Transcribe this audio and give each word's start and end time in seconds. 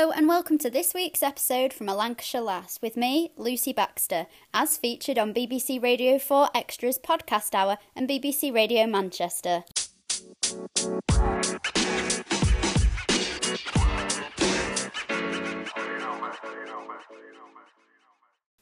Hello, 0.00 0.12
and 0.12 0.28
welcome 0.28 0.56
to 0.56 0.70
this 0.70 0.94
week's 0.94 1.22
episode 1.22 1.74
from 1.74 1.86
A 1.86 1.94
Lancashire 1.94 2.40
Lass 2.40 2.78
with 2.80 2.96
me, 2.96 3.32
Lucy 3.36 3.74
Baxter, 3.74 4.28
as 4.54 4.78
featured 4.78 5.18
on 5.18 5.34
BBC 5.34 5.82
Radio 5.82 6.18
4 6.18 6.48
Extras 6.54 6.98
Podcast 6.98 7.54
Hour 7.54 7.76
and 7.94 8.08
BBC 8.08 8.50
Radio 8.50 8.86
Manchester. 8.86 9.62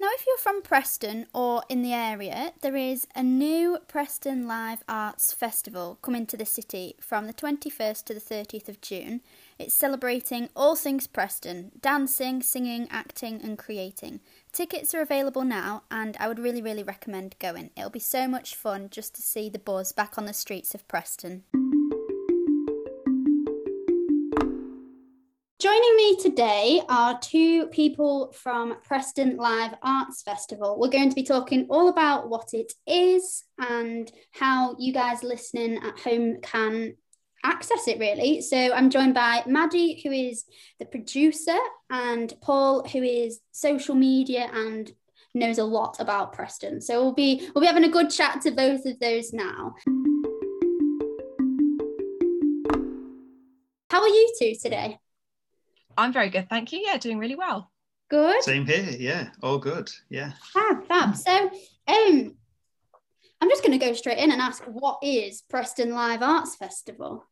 Now, 0.01 0.09
if 0.15 0.27
you're 0.27 0.39
from 0.39 0.63
Preston 0.63 1.27
or 1.33 1.63
in 1.69 1.83
the 1.83 1.93
area, 1.93 2.53
there 2.63 2.75
is 2.75 3.07
a 3.15 3.23
new 3.23 3.79
Preston 3.87 4.49
Live 4.49 4.83
Arts 4.89 5.33
Festival 5.33 5.99
coming 6.03 6.27
to 6.27 6.37
the 6.37 6.45
city 6.45 6.97
from 7.01 7.29
the 7.29 7.33
21st 7.33 8.05
to 8.07 8.15
the 8.15 8.21
30th 8.21 8.69
of 8.69 8.81
June. 8.81 9.21
It's 9.61 9.75
celebrating 9.75 10.51
all 10.55 10.77
things 10.77 11.09
Preston 11.09 11.73
dancing, 11.81 12.43
singing, 12.43 12.87
acting, 12.93 13.41
and 13.43 13.59
creating. 13.59 14.21
Tickets 14.53 14.95
are 14.95 15.01
available 15.01 15.43
now, 15.43 15.83
and 15.91 16.17
I 16.21 16.29
would 16.29 16.39
really, 16.39 16.63
really 16.63 16.85
recommend 16.85 17.35
going. 17.41 17.71
It'll 17.77 17.91
be 17.91 17.99
so 17.99 18.29
much 18.29 18.55
fun 18.55 18.89
just 18.89 19.17
to 19.17 19.23
see 19.23 19.51
the 19.51 19.59
buzz 19.59 19.91
back 19.91 20.17
on 20.17 20.27
the 20.27 20.33
streets 20.33 20.77
of 20.77 20.87
Preston. 20.87 21.43
Joining 25.59 25.97
me 25.97 26.17
today 26.23 26.81
are 26.89 27.19
two 27.19 27.67
people 27.67 28.31
from 28.31 28.77
Preston 28.85 29.39
Live 29.39 29.75
Arts 29.83 30.23
Festival. 30.23 30.79
We're 30.79 30.89
going 30.89 31.09
to 31.09 31.17
be 31.17 31.25
talking 31.25 31.67
all 31.69 31.89
about 31.89 32.29
what 32.29 32.55
it 32.55 32.75
is 32.87 33.43
and 33.59 34.09
how 34.31 34.77
you 34.79 34.93
guys 34.93 35.25
listening 35.25 35.79
at 35.83 35.99
home 35.99 36.37
can 36.43 36.95
access 37.49 37.89
it 37.89 37.99
really. 37.99 38.41
So 38.43 38.57
I'm 38.73 38.91
joined 38.91 39.15
by 39.15 39.43
Maddie, 39.47 40.01
who 40.03 40.13
is 40.13 40.45
the 40.79 40.85
producer, 40.85 41.59
and 41.91 42.33
Paul, 42.43 42.87
who 42.87 43.03
is 43.03 43.41
social 43.53 43.95
media 43.95 44.51
and 44.53 44.93
knows 45.35 45.59
a 45.59 45.65
lot 45.65 45.99
about 45.99 46.33
Preston. 46.35 46.81
So 46.81 47.03
we'll 47.03 47.15
be 47.15 47.49
we'll 47.55 47.63
be 47.63 47.67
having 47.67 47.85
a 47.85 47.89
good 47.89 48.11
chat 48.11 48.43
to 48.43 48.51
both 48.51 48.85
of 48.85 48.99
those 49.01 49.33
now. 49.33 49.75
How 53.91 54.03
are 54.03 54.09
you 54.09 54.35
two 54.39 54.55
today? 54.63 54.99
I'm 55.97 56.13
very 56.13 56.29
good, 56.29 56.49
thank 56.49 56.73
you. 56.73 56.81
Yeah, 56.85 56.99
doing 56.99 57.19
really 57.19 57.35
well. 57.35 57.71
Good. 58.11 58.43
Same 58.43 58.67
here. 58.67 58.89
Yeah, 58.99 59.31
all 59.43 59.59
good. 59.59 59.91
Yeah. 60.09 60.33
Fab, 60.53 60.87
fab. 60.87 61.17
So, 61.17 61.51
um, 61.89 62.37
I'm 63.41 63.49
just 63.49 63.63
going 63.63 63.79
to 63.79 63.85
go 63.85 63.93
straight 63.93 64.19
in 64.19 64.33
and 64.33 64.41
ask, 64.41 64.63
what 64.65 64.99
is 65.03 65.43
Preston 65.43 65.93
Live 65.93 66.23
Arts 66.23 66.57
Festival? 66.57 67.27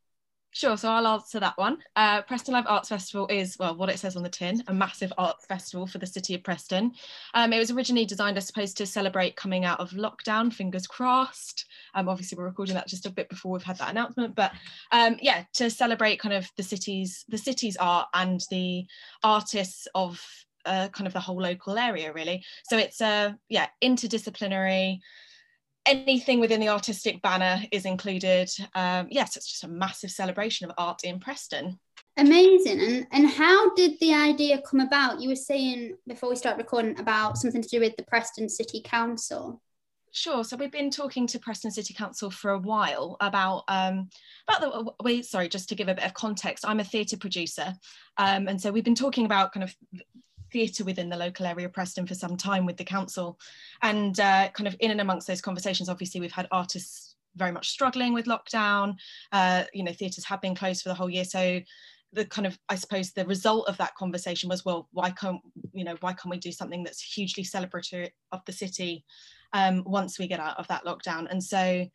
Sure, 0.52 0.78
so 0.78 0.88
I'll 0.88 1.06
answer 1.06 1.38
that 1.38 1.58
one. 1.58 1.78
Uh, 1.96 2.22
Preston 2.22 2.54
Live 2.54 2.64
Arts 2.66 2.88
Festival 2.88 3.26
is, 3.28 3.58
well, 3.58 3.76
what 3.76 3.90
it 3.90 3.98
says 3.98 4.16
on 4.16 4.22
the 4.22 4.30
tin, 4.30 4.62
a 4.68 4.72
massive 4.72 5.12
arts 5.18 5.44
festival 5.44 5.86
for 5.86 5.98
the 5.98 6.06
city 6.06 6.34
of 6.34 6.42
Preston. 6.42 6.92
Um, 7.34 7.52
it 7.52 7.58
was 7.58 7.70
originally 7.70 8.06
designed, 8.06 8.38
I 8.38 8.40
suppose, 8.40 8.72
to 8.74 8.86
celebrate 8.86 9.36
coming 9.36 9.66
out 9.66 9.80
of 9.80 9.90
lockdown, 9.90 10.50
fingers 10.50 10.86
crossed. 10.86 11.66
Um, 11.94 12.08
obviously, 12.08 12.38
we're 12.38 12.46
recording 12.46 12.74
that 12.74 12.88
just 12.88 13.04
a 13.04 13.10
bit 13.10 13.28
before 13.28 13.52
we've 13.52 13.62
had 13.62 13.76
that 13.78 13.90
announcement, 13.90 14.34
but 14.34 14.52
um, 14.92 15.18
yeah, 15.20 15.44
to 15.54 15.68
celebrate 15.68 16.20
kind 16.20 16.34
of 16.34 16.50
the 16.56 16.62
city's 16.62 17.26
the 17.28 17.38
city's 17.38 17.76
art 17.76 18.08
and 18.14 18.40
the 18.50 18.86
artists 19.22 19.86
of 19.94 20.24
uh, 20.64 20.88
kind 20.88 21.06
of 21.06 21.12
the 21.12 21.20
whole 21.20 21.40
local 21.40 21.76
area, 21.76 22.12
really. 22.14 22.42
So 22.64 22.78
it's 22.78 23.02
a 23.02 23.36
yeah 23.50 23.66
interdisciplinary 23.84 25.00
anything 25.86 26.40
within 26.40 26.60
the 26.60 26.68
artistic 26.68 27.22
banner 27.22 27.62
is 27.70 27.84
included. 27.84 28.50
Um, 28.74 29.08
yes, 29.10 29.36
it's 29.36 29.48
just 29.48 29.64
a 29.64 29.68
massive 29.68 30.10
celebration 30.10 30.68
of 30.68 30.74
art 30.76 31.04
in 31.04 31.20
Preston. 31.20 31.78
Amazing. 32.18 32.80
And 32.80 33.06
and 33.12 33.28
how 33.28 33.74
did 33.74 33.98
the 34.00 34.14
idea 34.14 34.62
come 34.62 34.80
about? 34.80 35.20
You 35.20 35.28
were 35.28 35.36
saying 35.36 35.96
before 36.06 36.30
we 36.30 36.36
start 36.36 36.56
recording 36.56 36.98
about 36.98 37.36
something 37.36 37.62
to 37.62 37.68
do 37.68 37.80
with 37.80 37.96
the 37.96 38.04
Preston 38.04 38.48
City 38.48 38.80
Council. 38.82 39.60
Sure. 40.12 40.42
So 40.44 40.56
we've 40.56 40.72
been 40.72 40.90
talking 40.90 41.26
to 41.26 41.38
Preston 41.38 41.70
City 41.70 41.92
Council 41.92 42.30
for 42.30 42.52
a 42.52 42.58
while 42.58 43.18
about 43.20 43.64
um, 43.68 44.08
about 44.48 44.60
the 44.62 44.92
we 45.04 45.22
sorry 45.22 45.48
just 45.50 45.68
to 45.68 45.74
give 45.74 45.88
a 45.88 45.94
bit 45.94 46.06
of 46.06 46.14
context. 46.14 46.64
I'm 46.66 46.80
a 46.80 46.84
theatre 46.84 47.18
producer, 47.18 47.74
um, 48.16 48.48
and 48.48 48.58
so 48.58 48.72
we've 48.72 48.82
been 48.82 48.94
talking 48.94 49.26
about 49.26 49.52
kind 49.52 49.64
of 49.64 49.76
theatre 50.52 50.84
within 50.84 51.08
the 51.08 51.16
local 51.16 51.46
area 51.46 51.68
Preston 51.68 52.06
for 52.06 52.14
some 52.14 52.36
time 52.36 52.66
with 52.66 52.76
the 52.76 52.84
council. 52.84 53.38
And 53.82 54.18
uh, 54.20 54.48
kind 54.50 54.66
of 54.66 54.76
in 54.80 54.90
and 54.90 55.00
amongst 55.00 55.26
those 55.26 55.40
conversations, 55.40 55.88
obviously 55.88 56.20
we've 56.20 56.32
had 56.32 56.48
artists 56.50 57.16
very 57.36 57.52
much 57.52 57.68
struggling 57.68 58.14
with 58.14 58.26
lockdown. 58.26 58.96
Uh, 59.32 59.64
you 59.72 59.84
know, 59.84 59.92
theatres 59.92 60.24
have 60.24 60.40
been 60.40 60.54
closed 60.54 60.82
for 60.82 60.88
the 60.88 60.94
whole 60.94 61.10
year. 61.10 61.24
So 61.24 61.60
the 62.12 62.24
kind 62.24 62.46
of, 62.46 62.58
I 62.68 62.76
suppose 62.76 63.12
the 63.12 63.26
result 63.26 63.68
of 63.68 63.76
that 63.76 63.94
conversation 63.94 64.48
was, 64.48 64.64
well, 64.64 64.88
why 64.92 65.10
can't, 65.10 65.40
you 65.72 65.84
know, 65.84 65.96
why 66.00 66.12
can't 66.12 66.30
we 66.30 66.38
do 66.38 66.52
something 66.52 66.82
that's 66.82 67.02
hugely 67.02 67.44
celebratory 67.44 68.10
of 68.32 68.44
the 68.46 68.52
city 68.52 69.04
um, 69.52 69.82
once 69.84 70.18
we 70.18 70.26
get 70.26 70.40
out 70.40 70.58
of 70.58 70.68
that 70.68 70.84
lockdown? 70.84 71.30
And 71.30 71.42
so 71.42 71.86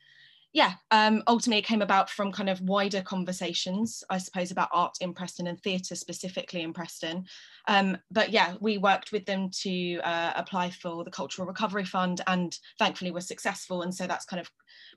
yeah, 0.53 0.73
um, 0.91 1.23
ultimately 1.27 1.59
it 1.59 1.65
came 1.65 1.81
about 1.81 2.09
from 2.09 2.31
kind 2.31 2.49
of 2.49 2.59
wider 2.61 3.01
conversations, 3.01 4.03
I 4.09 4.17
suppose, 4.17 4.51
about 4.51 4.69
art 4.73 4.97
in 4.99 5.13
Preston 5.13 5.47
and 5.47 5.61
theatre 5.61 5.95
specifically 5.95 6.61
in 6.61 6.73
Preston. 6.73 7.25
Um, 7.67 7.97
but 8.11 8.31
yeah, 8.31 8.55
we 8.59 8.77
worked 8.77 9.13
with 9.13 9.25
them 9.25 9.49
to 9.61 9.99
uh, 9.99 10.33
apply 10.35 10.71
for 10.71 11.05
the 11.05 11.11
Cultural 11.11 11.47
Recovery 11.47 11.85
Fund 11.85 12.21
and 12.27 12.57
thankfully 12.77 13.11
we're 13.11 13.21
successful. 13.21 13.83
And 13.83 13.95
so 13.95 14.07
that's 14.07 14.25
kind 14.25 14.41
of, 14.41 14.49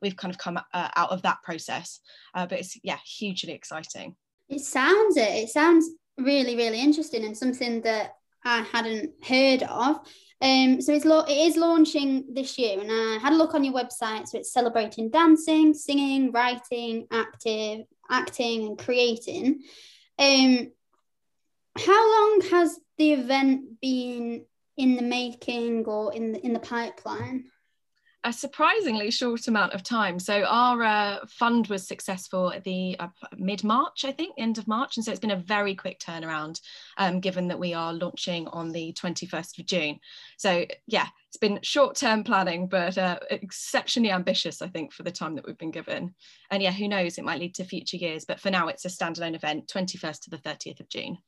we've 0.03 0.17
kind 0.17 0.33
of 0.33 0.39
come 0.39 0.57
uh, 0.57 0.89
out 0.97 1.11
of 1.11 1.23
that 1.23 1.43
process. 1.45 2.01
Uh, 2.35 2.47
but 2.47 2.59
it's, 2.59 2.77
yeah, 2.83 2.99
hugely 3.05 3.53
exciting. 3.53 4.17
It 4.49 4.61
sounds 4.61 5.17
it. 5.17 5.31
It 5.31 5.49
sounds 5.51 5.89
really, 6.19 6.57
really 6.57 6.81
interesting 6.81 7.25
and 7.25 7.37
something 7.37 7.81
that 7.83 8.17
I 8.45 8.63
hadn't 8.73 9.13
heard 9.25 9.63
of. 9.63 10.01
Um, 10.44 10.82
so 10.82 10.93
it's 10.93 11.06
lo- 11.06 11.25
it 11.27 11.38
is 11.49 11.56
launching 11.56 12.27
this 12.34 12.59
year, 12.59 12.78
and 12.78 12.93
I 12.93 13.19
had 13.19 13.32
a 13.32 13.37
look 13.37 13.55
on 13.55 13.65
your 13.65 13.72
website. 13.72 14.28
So 14.28 14.38
it's 14.38 14.53
celebrating 14.53 15.09
dancing, 15.09 15.72
singing, 15.72 16.32
writing, 16.32 17.06
active, 17.10 17.87
acting, 18.10 18.66
and 18.66 18.78
creating. 18.78 19.62
Um, 20.19 20.71
how 21.78 22.10
long 22.12 22.43
has 22.50 22.78
the 22.99 23.12
event 23.12 23.81
been 23.81 24.44
in 24.77 24.97
the 24.97 25.03
making 25.03 25.87
or 25.87 26.12
in 26.12 26.32
the 26.32 26.44
in 26.44 26.53
the 26.53 26.61
pipeline? 26.61 27.47
A 28.25 28.33
surprisingly 28.33 29.11
short 29.11 29.47
amount 29.49 29.75
of 29.75 29.83
time. 29.83 30.19
So 30.19 30.45
our 30.45 30.83
uh, 30.83 31.27
fund 31.29 31.67
was 31.67 31.87
successful 31.87 32.51
at 32.53 32.65
the 32.65 32.97
uh, 32.99 33.09
mid 33.37 33.62
March, 33.62 34.05
I 34.05 34.12
think, 34.12 34.35
end 34.39 34.57
of 34.57 34.67
March, 34.67 34.97
and 34.97 35.05
so 35.05 35.11
it's 35.11 35.21
been 35.21 35.31
a 35.31 35.37
very 35.37 35.75
quick 35.75 36.01
turnaround, 36.01 36.61
um, 36.97 37.21
given 37.21 37.49
that 37.49 37.59
we 37.59 37.75
are 37.75 37.93
launching 37.93 38.49
on 38.49 38.73
the 38.73 38.95
21st 38.95 39.59
of 39.59 39.67
June. 39.67 40.01
So 40.39 40.65
yeah, 40.87 41.07
it's 41.29 41.37
been 41.37 41.61
short-term 41.62 42.25
planning, 42.25 42.67
but 42.67 42.97
uh, 42.97 43.19
exceptionally 43.31 44.11
ambitious, 44.11 44.62
I 44.62 44.69
think, 44.69 44.93
for 44.93 45.03
the 45.03 45.12
time 45.12 45.35
that 45.35 45.47
we've 45.47 45.59
been 45.59 45.71
given. 45.71 46.15
And 46.51 46.62
yeah, 46.62 46.73
who 46.73 46.89
knows, 46.89 47.19
it 47.19 47.25
might 47.25 47.41
lead 47.41 47.55
to 47.56 47.65
future 47.65 47.99
years, 47.99 48.25
but 48.25 48.41
for 48.41 48.51
now, 48.51 48.69
it's 48.69 48.87
a 48.87 48.89
standalone 48.89 49.35
event, 49.35 49.69
21st 49.69 50.21
to 50.23 50.31
the 50.31 50.39
30th 50.39 50.81
of 50.81 50.89
June. 50.89 51.19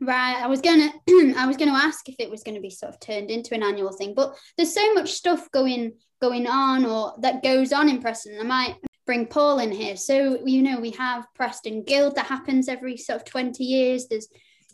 Right. 0.00 0.36
I 0.36 0.46
was 0.46 0.60
gonna 0.60 0.92
I 1.36 1.46
was 1.46 1.56
gonna 1.56 1.72
ask 1.72 2.08
if 2.08 2.16
it 2.18 2.30
was 2.30 2.42
gonna 2.42 2.60
be 2.60 2.70
sort 2.70 2.92
of 2.92 3.00
turned 3.00 3.30
into 3.30 3.54
an 3.54 3.62
annual 3.62 3.92
thing, 3.92 4.14
but 4.14 4.36
there's 4.56 4.74
so 4.74 4.94
much 4.94 5.12
stuff 5.12 5.50
going 5.50 5.94
going 6.20 6.46
on 6.46 6.84
or 6.84 7.14
that 7.20 7.42
goes 7.42 7.72
on 7.72 7.88
in 7.88 8.00
Preston. 8.00 8.38
I 8.40 8.44
might 8.44 8.76
bring 9.06 9.26
Paul 9.26 9.58
in 9.58 9.70
here. 9.70 9.96
So 9.96 10.44
you 10.44 10.62
know 10.62 10.80
we 10.80 10.90
have 10.92 11.26
Preston 11.34 11.84
Guild 11.84 12.16
that 12.16 12.26
happens 12.26 12.68
every 12.68 12.96
sort 12.96 13.20
of 13.20 13.24
20 13.24 13.62
years. 13.64 14.06
There's 14.08 14.28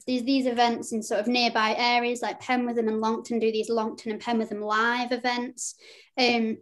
these 0.06 0.24
these 0.24 0.46
events 0.46 0.92
in 0.92 1.02
sort 1.02 1.20
of 1.20 1.26
nearby 1.26 1.74
areas 1.76 2.22
like 2.22 2.42
Penwortham 2.42 2.88
and 2.88 3.00
Longton 3.00 3.38
do 3.38 3.52
these 3.52 3.70
Longton 3.70 4.12
and 4.12 4.20
Penwortham 4.20 4.62
live 4.62 5.12
events. 5.12 5.76
Um, 6.18 6.58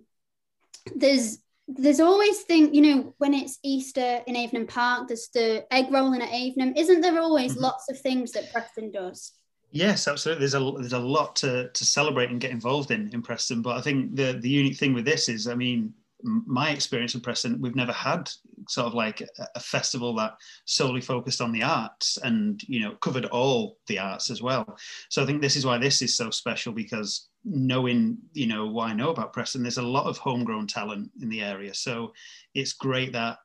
there's 0.94 1.38
there's 1.68 2.00
always 2.00 2.40
thing 2.42 2.74
you 2.74 2.80
know 2.80 3.14
when 3.18 3.34
it's 3.34 3.58
easter 3.62 4.20
in 4.26 4.34
avenham 4.34 4.66
park 4.66 5.06
there's 5.06 5.28
the 5.34 5.64
egg 5.70 5.86
rolling 5.90 6.22
at 6.22 6.30
avenham 6.30 6.72
isn't 6.76 7.02
there 7.02 7.20
always 7.20 7.52
mm-hmm. 7.52 7.64
lots 7.64 7.90
of 7.90 8.00
things 8.00 8.32
that 8.32 8.50
preston 8.52 8.90
does 8.90 9.32
yes 9.70 10.08
absolutely 10.08 10.40
there's 10.40 10.54
a 10.54 10.72
there's 10.78 10.94
a 10.94 10.98
lot 10.98 11.36
to 11.36 11.68
to 11.70 11.84
celebrate 11.84 12.30
and 12.30 12.40
get 12.40 12.50
involved 12.50 12.90
in 12.90 13.10
in 13.12 13.20
preston 13.20 13.60
but 13.60 13.76
i 13.76 13.80
think 13.82 14.16
the 14.16 14.38
the 14.40 14.48
unique 14.48 14.78
thing 14.78 14.94
with 14.94 15.04
this 15.04 15.28
is 15.28 15.46
i 15.46 15.54
mean 15.54 15.92
my 16.22 16.70
experience 16.70 17.14
in 17.14 17.20
Preston, 17.20 17.60
we've 17.60 17.76
never 17.76 17.92
had 17.92 18.28
sort 18.68 18.86
of 18.86 18.94
like 18.94 19.22
a, 19.54 19.60
festival 19.60 20.14
that 20.16 20.34
solely 20.64 21.00
focused 21.00 21.40
on 21.40 21.52
the 21.52 21.62
arts 21.62 22.18
and 22.22 22.62
you 22.66 22.80
know 22.80 22.94
covered 22.96 23.26
all 23.26 23.78
the 23.86 23.98
arts 23.98 24.30
as 24.30 24.42
well. 24.42 24.76
So 25.10 25.22
I 25.22 25.26
think 25.26 25.40
this 25.40 25.56
is 25.56 25.64
why 25.64 25.78
this 25.78 26.02
is 26.02 26.16
so 26.16 26.30
special 26.30 26.72
because 26.72 27.28
knowing 27.48 28.18
you 28.32 28.46
know 28.46 28.66
what 28.66 28.90
I 28.90 28.94
know 28.94 29.10
about 29.10 29.32
Preston, 29.32 29.62
there's 29.62 29.78
a 29.78 29.82
lot 29.82 30.06
of 30.06 30.18
homegrown 30.18 30.66
talent 30.66 31.10
in 31.20 31.28
the 31.28 31.42
area. 31.42 31.74
So 31.74 32.12
it's 32.54 32.72
great 32.74 33.12
that 33.12 33.38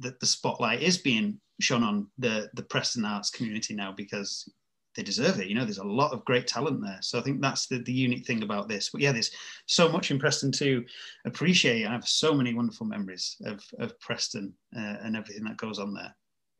that 0.00 0.18
the 0.20 0.26
spotlight 0.26 0.82
is 0.82 0.98
being 0.98 1.40
shone 1.60 1.82
on 1.82 2.08
the 2.18 2.48
the 2.54 2.62
Preston 2.62 3.04
arts 3.04 3.30
community 3.30 3.74
now 3.74 3.92
because 3.92 4.48
they 4.96 5.02
deserve 5.02 5.38
it. 5.38 5.46
You 5.46 5.54
know, 5.54 5.64
there's 5.64 5.78
a 5.78 5.84
lot 5.84 6.12
of 6.12 6.24
great 6.24 6.46
talent 6.46 6.82
there. 6.82 6.98
So 7.00 7.18
I 7.18 7.22
think 7.22 7.40
that's 7.40 7.68
the, 7.68 7.78
the 7.78 7.92
unique 7.92 8.26
thing 8.26 8.42
about 8.42 8.68
this. 8.68 8.90
But 8.90 9.00
yeah, 9.00 9.12
there's 9.12 9.30
so 9.66 9.88
much 9.88 10.10
in 10.10 10.18
Preston 10.18 10.50
to 10.52 10.84
appreciate. 11.26 11.86
I 11.86 11.92
have 11.92 12.08
so 12.08 12.34
many 12.34 12.54
wonderful 12.54 12.86
memories 12.86 13.36
of, 13.44 13.62
of 13.78 13.98
Preston 14.00 14.52
uh, 14.76 14.96
and 15.02 15.16
everything 15.16 15.44
that 15.44 15.56
goes 15.56 15.78
on 15.78 15.94
there. 15.94 16.14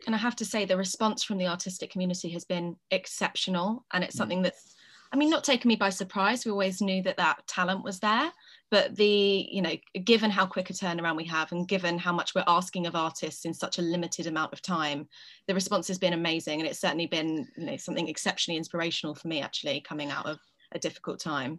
And 0.07 0.15
I 0.15 0.19
have 0.19 0.37
to 0.37 0.45
say, 0.45 0.65
the 0.65 0.77
response 0.77 1.25
from 1.25 1.39
the 1.39 1.49
artistic 1.49 1.91
community 1.91 2.31
has 2.31 2.45
been 2.45 2.77
exceptional. 2.93 3.85
And 3.93 4.05
it's 4.05 4.15
mm. 4.15 4.19
something 4.19 4.43
that's, 4.43 4.77
I 5.13 5.17
mean, 5.17 5.31
not 5.31 5.43
taken 5.43 5.69
me 5.69 5.77
by 5.77 5.91
surprise. 5.91 6.45
We 6.45 6.53
always 6.53 6.81
knew 6.81 7.03
that 7.03 7.17
that 7.17 7.47
talent 7.47 7.83
was 7.83 7.99
there. 7.99 8.31
But 8.71 8.95
the, 8.95 9.49
you 9.51 9.61
know, 9.61 9.75
given 10.05 10.31
how 10.31 10.47
quick 10.47 10.71
a 10.71 10.73
turnaround 10.73 11.17
we 11.17 11.25
have 11.25 11.51
and 11.51 11.67
given 11.67 11.99
how 11.99 12.13
much 12.13 12.35
we're 12.35 12.45
asking 12.47 12.87
of 12.87 12.95
artists 12.95 13.45
in 13.45 13.53
such 13.53 13.79
a 13.79 13.83
limited 13.83 14.29
amount 14.29 14.53
of 14.53 14.63
time, 14.63 15.09
the 15.49 15.55
response 15.55 15.89
has 15.89 15.99
been 15.99 16.13
amazing. 16.13 16.61
And 16.61 16.69
it's 16.69 16.81
certainly 16.81 17.07
been, 17.07 17.49
you 17.57 17.67
know, 17.67 17.77
something 17.77 18.07
exceptionally 18.07 18.59
inspirational 18.59 19.17
for 19.17 19.27
me 19.27 19.41
actually 19.41 19.81
coming 19.81 20.11
out 20.11 20.27
of 20.27 20.39
a 20.73 20.79
difficult 20.79 21.19
time. 21.19 21.59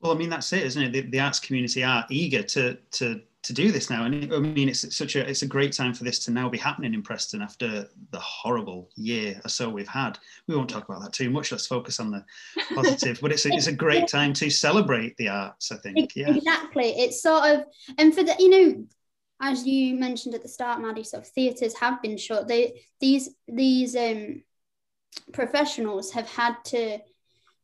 Well, 0.00 0.12
I 0.12 0.14
mean, 0.14 0.30
that's 0.30 0.52
it, 0.52 0.62
isn't 0.62 0.82
it? 0.82 0.92
The, 0.92 1.00
the 1.00 1.18
arts 1.18 1.40
community 1.40 1.82
are 1.82 2.06
eager 2.08 2.44
to, 2.44 2.78
to 2.92 3.20
to 3.42 3.52
do 3.52 3.72
this 3.72 3.90
now. 3.90 4.04
And 4.04 4.32
I 4.32 4.38
mean, 4.38 4.68
it's 4.68 4.96
such 4.96 5.16
a 5.16 5.28
it's 5.28 5.42
a 5.42 5.46
great 5.46 5.72
time 5.72 5.94
for 5.94 6.04
this 6.04 6.18
to 6.20 6.30
now 6.30 6.48
be 6.48 6.58
happening 6.58 6.94
in 6.94 7.02
Preston 7.02 7.42
after 7.42 7.88
the 8.10 8.20
horrible 8.20 8.88
year 8.96 9.40
or 9.44 9.48
so 9.48 9.68
we've 9.68 9.88
had. 9.88 10.18
We 10.46 10.56
won't 10.56 10.70
talk 10.70 10.88
about 10.88 11.02
that 11.02 11.12
too 11.12 11.30
much. 11.30 11.50
Let's 11.50 11.66
focus 11.66 11.98
on 11.98 12.10
the 12.10 12.24
positive. 12.74 13.18
but 13.20 13.32
it's 13.32 13.44
a, 13.46 13.52
it's 13.52 13.66
a 13.66 13.72
great 13.72 14.08
time 14.08 14.32
to 14.34 14.48
celebrate 14.48 15.16
the 15.16 15.28
arts. 15.28 15.72
I 15.72 15.76
think. 15.76 16.14
Yeah. 16.14 16.34
Exactly. 16.34 16.90
It's 16.90 17.22
sort 17.22 17.44
of 17.46 17.64
and 17.98 18.14
for 18.14 18.22
the 18.22 18.34
you 18.38 18.48
know. 18.48 18.86
As 19.44 19.66
you 19.66 19.96
mentioned 19.96 20.36
at 20.36 20.42
the 20.42 20.48
start, 20.48 20.80
Maddie, 20.80 21.02
sort 21.02 21.24
of 21.24 21.28
theatres 21.30 21.74
have 21.74 22.00
been 22.00 22.16
shut. 22.16 22.46
They 22.46 22.84
these 23.00 23.30
these 23.48 23.96
um, 23.96 24.44
professionals 25.32 26.12
have 26.12 26.28
had 26.28 26.54
to 26.66 27.00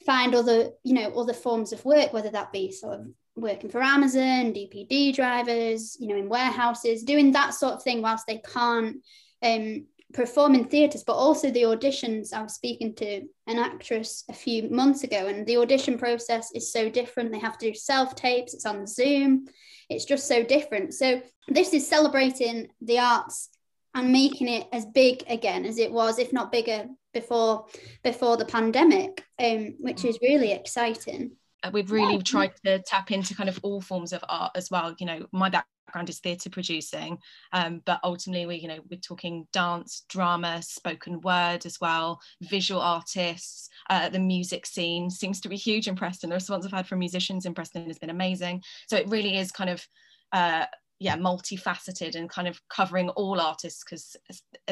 find 0.04 0.34
other 0.34 0.70
you 0.82 0.94
know 0.94 1.12
other 1.12 1.32
forms 1.32 1.72
of 1.72 1.84
work, 1.84 2.12
whether 2.12 2.30
that 2.30 2.52
be 2.52 2.72
sort 2.72 2.98
of 2.98 3.06
working 3.40 3.70
for 3.70 3.82
Amazon, 3.82 4.52
DPD 4.52 5.14
drivers, 5.14 5.96
you 6.00 6.08
know, 6.08 6.16
in 6.16 6.28
warehouses, 6.28 7.02
doing 7.02 7.32
that 7.32 7.54
sort 7.54 7.74
of 7.74 7.82
thing 7.82 8.02
whilst 8.02 8.26
they 8.26 8.38
can't 8.38 8.96
um, 9.42 9.86
perform 10.12 10.54
in 10.54 10.64
theatres, 10.64 11.04
but 11.04 11.14
also 11.14 11.50
the 11.50 11.62
auditions. 11.62 12.32
I 12.32 12.42
was 12.42 12.54
speaking 12.54 12.94
to 12.96 13.22
an 13.46 13.58
actress 13.58 14.24
a 14.28 14.32
few 14.32 14.70
months 14.70 15.04
ago, 15.04 15.26
and 15.26 15.46
the 15.46 15.58
audition 15.58 15.98
process 15.98 16.50
is 16.54 16.72
so 16.72 16.88
different. 16.88 17.32
They 17.32 17.38
have 17.38 17.58
to 17.58 17.70
do 17.70 17.74
self 17.74 18.14
tapes, 18.14 18.54
it's 18.54 18.66
on 18.66 18.86
Zoom, 18.86 19.46
it's 19.88 20.04
just 20.04 20.26
so 20.26 20.42
different. 20.42 20.94
So, 20.94 21.22
this 21.48 21.72
is 21.72 21.88
celebrating 21.88 22.68
the 22.80 22.98
arts 22.98 23.48
and 23.94 24.12
making 24.12 24.48
it 24.48 24.66
as 24.72 24.86
big 24.86 25.24
again 25.28 25.64
as 25.64 25.78
it 25.78 25.92
was, 25.92 26.18
if 26.18 26.32
not 26.32 26.52
bigger, 26.52 26.86
before 27.12 27.66
before 28.02 28.36
the 28.36 28.44
pandemic, 28.44 29.24
um, 29.38 29.74
which 29.78 30.04
is 30.04 30.18
really 30.22 30.52
exciting. 30.52 31.32
Uh, 31.62 31.70
we've 31.72 31.90
really 31.90 32.22
tried 32.22 32.52
to 32.64 32.78
tap 32.80 33.10
into 33.10 33.34
kind 33.34 33.48
of 33.48 33.58
all 33.62 33.80
forms 33.80 34.12
of 34.12 34.24
art 34.28 34.52
as 34.54 34.70
well 34.70 34.94
you 34.98 35.06
know 35.06 35.26
my 35.32 35.48
background 35.48 36.08
is 36.08 36.20
theatre 36.20 36.50
producing 36.50 37.18
um, 37.52 37.82
but 37.84 37.98
ultimately 38.04 38.46
we 38.46 38.56
you 38.56 38.68
know 38.68 38.78
we're 38.90 39.00
talking 39.00 39.46
dance 39.52 40.04
drama 40.08 40.62
spoken 40.62 41.20
word 41.22 41.66
as 41.66 41.80
well 41.80 42.20
visual 42.42 42.80
artists 42.80 43.68
uh, 43.90 44.08
the 44.08 44.18
music 44.18 44.66
scene 44.66 45.10
seems 45.10 45.40
to 45.40 45.48
be 45.48 45.56
huge 45.56 45.88
in 45.88 45.96
preston. 45.96 46.30
The 46.30 46.36
response 46.36 46.66
i've 46.66 46.72
had 46.72 46.86
from 46.86 46.98
musicians 46.98 47.46
in 47.46 47.54
preston 47.54 47.86
has 47.86 47.98
been 47.98 48.10
amazing. 48.10 48.62
So 48.88 48.96
it 48.96 49.08
really 49.08 49.38
is 49.38 49.50
kind 49.50 49.70
of 49.70 49.86
uh, 50.32 50.66
yeah 50.98 51.16
multifaceted 51.16 52.16
and 52.16 52.28
kind 52.28 52.48
of 52.48 52.60
covering 52.68 53.08
all 53.10 53.40
artists 53.40 53.84
because 53.84 54.16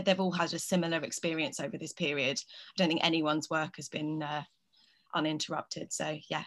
they've 0.05 0.21
all 0.21 0.33
had 0.33 0.53
a 0.53 0.59
similar 0.59 0.99
experience 0.99 1.61
over 1.61 1.79
this 1.79 1.93
period. 1.93 2.39
I 2.39 2.73
don't 2.77 2.89
think 2.89 3.05
anyone's 3.05 3.51
work 3.51 3.77
has 3.77 3.89
been 3.89 4.23
uh, 4.23 4.43
uninterrupted. 5.15 5.93
So 5.93 6.19
yeah 6.29 6.45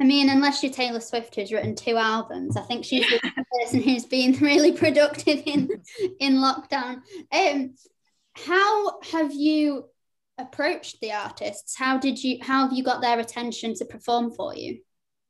I 0.00 0.04
mean, 0.04 0.28
unless 0.28 0.62
you're 0.62 0.72
Taylor 0.72 1.00
Swift, 1.00 1.36
who's 1.36 1.52
written 1.52 1.76
two 1.76 1.96
albums, 1.96 2.56
I 2.56 2.62
think 2.62 2.84
she's 2.84 3.08
the 3.08 3.20
person 3.60 3.82
who's 3.82 4.04
been 4.04 4.32
really 4.40 4.72
productive 4.72 5.42
in 5.46 5.68
in 6.18 6.36
lockdown. 6.36 7.02
Um, 7.32 7.74
how 8.34 9.00
have 9.02 9.32
you 9.32 9.84
approached 10.36 11.00
the 11.00 11.12
artists? 11.12 11.76
How 11.78 11.98
did 11.98 12.22
you? 12.22 12.38
How 12.42 12.62
have 12.62 12.72
you 12.72 12.82
got 12.82 13.00
their 13.00 13.20
attention 13.20 13.74
to 13.76 13.84
perform 13.84 14.32
for 14.32 14.54
you? 14.54 14.80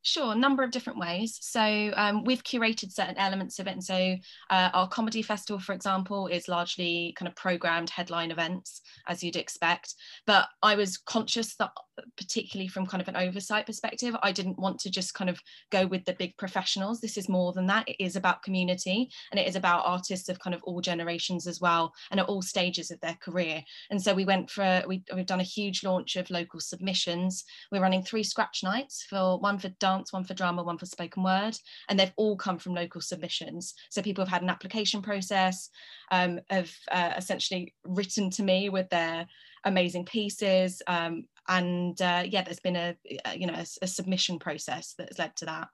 Sure, 0.01 0.33
a 0.33 0.35
number 0.35 0.61
of 0.61 0.69
different 0.69 0.99
ways. 0.99 1.39
So 1.41 1.91
um, 1.95 2.23
we've 2.25 2.43
curated 2.43 2.91
certain 2.91 3.17
elements 3.17 3.57
of 3.57 3.65
it. 3.65 3.71
And 3.71 3.83
so 3.83 4.15
uh, 4.51 4.69
our 4.71 4.87
comedy 4.87 5.23
festival, 5.23 5.59
for 5.59 5.73
example, 5.73 6.27
is 6.27 6.47
largely 6.47 7.15
kind 7.17 7.27
of 7.27 7.35
programmed 7.35 7.89
headline 7.89 8.29
events, 8.29 8.81
as 9.07 9.23
you'd 9.23 9.35
expect. 9.35 9.95
But 10.27 10.47
I 10.61 10.75
was 10.75 10.97
conscious 10.97 11.55
that, 11.55 11.71
particularly 12.17 12.67
from 12.67 12.85
kind 12.85 13.01
of 13.01 13.07
an 13.07 13.15
oversight 13.15 13.65
perspective, 13.65 14.15
I 14.21 14.31
didn't 14.31 14.59
want 14.59 14.79
to 14.79 14.89
just 14.89 15.13
kind 15.13 15.29
of 15.29 15.39
go 15.71 15.85
with 15.85 16.05
the 16.05 16.13
big 16.13 16.35
professionals. 16.37 17.01
This 17.01 17.17
is 17.17 17.29
more 17.29 17.53
than 17.53 17.67
that. 17.67 17.87
It 17.87 18.03
is 18.03 18.15
about 18.15 18.43
community 18.43 19.09
and 19.31 19.39
it 19.39 19.47
is 19.47 19.55
about 19.55 19.85
artists 19.85 20.29
of 20.29 20.39
kind 20.39 20.53
of 20.53 20.63
all 20.63 20.81
generations 20.81 21.47
as 21.47 21.61
well 21.61 21.93
and 22.11 22.19
at 22.19 22.27
all 22.27 22.41
stages 22.41 22.91
of 22.91 22.99
their 23.01 23.17
career. 23.21 23.63
And 23.89 24.01
so 24.01 24.13
we 24.13 24.25
went 24.25 24.49
for, 24.49 24.83
we, 24.87 25.03
we've 25.13 25.25
done 25.25 25.39
a 25.39 25.43
huge 25.43 25.83
launch 25.83 26.15
of 26.15 26.29
local 26.29 26.59
submissions. 26.59 27.43
We're 27.71 27.81
running 27.81 28.03
three 28.03 28.23
scratch 28.23 28.63
nights 28.63 29.05
for 29.09 29.39
one 29.39 29.59
for 29.59 29.69
dance 29.79 30.13
one 30.13 30.23
for 30.23 30.33
drama, 30.33 30.63
one 30.63 30.77
for 30.77 30.85
spoken 30.85 31.23
word, 31.23 31.57
and 31.89 31.99
they've 31.99 32.13
all 32.17 32.37
come 32.37 32.57
from 32.57 32.73
local 32.73 33.01
submissions. 33.01 33.73
So 33.89 34.01
people 34.01 34.23
have 34.23 34.31
had 34.31 34.41
an 34.41 34.49
application 34.49 35.01
process, 35.01 35.69
um, 36.11 36.39
have 36.49 36.71
uh, 36.91 37.13
essentially 37.17 37.73
written 37.83 38.29
to 38.31 38.43
me 38.43 38.69
with 38.69 38.89
their 38.89 39.27
amazing 39.65 40.05
pieces, 40.05 40.81
um, 40.87 41.25
and 41.47 42.01
uh, 42.01 42.23
yeah, 42.25 42.43
there's 42.43 42.59
been 42.59 42.75
a 42.75 42.95
you 43.35 43.47
know 43.47 43.53
a, 43.53 43.65
a 43.81 43.87
submission 43.87 44.39
process 44.39 44.95
that's 44.97 45.19
led 45.19 45.35
to 45.37 45.45
that. 45.45 45.67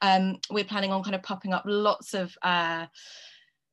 Um, 0.00 0.38
we're 0.50 0.64
planning 0.64 0.92
on 0.92 1.02
kind 1.02 1.16
of 1.16 1.22
popping 1.22 1.52
up 1.52 1.64
lots 1.66 2.14
of. 2.14 2.36
Uh, 2.42 2.86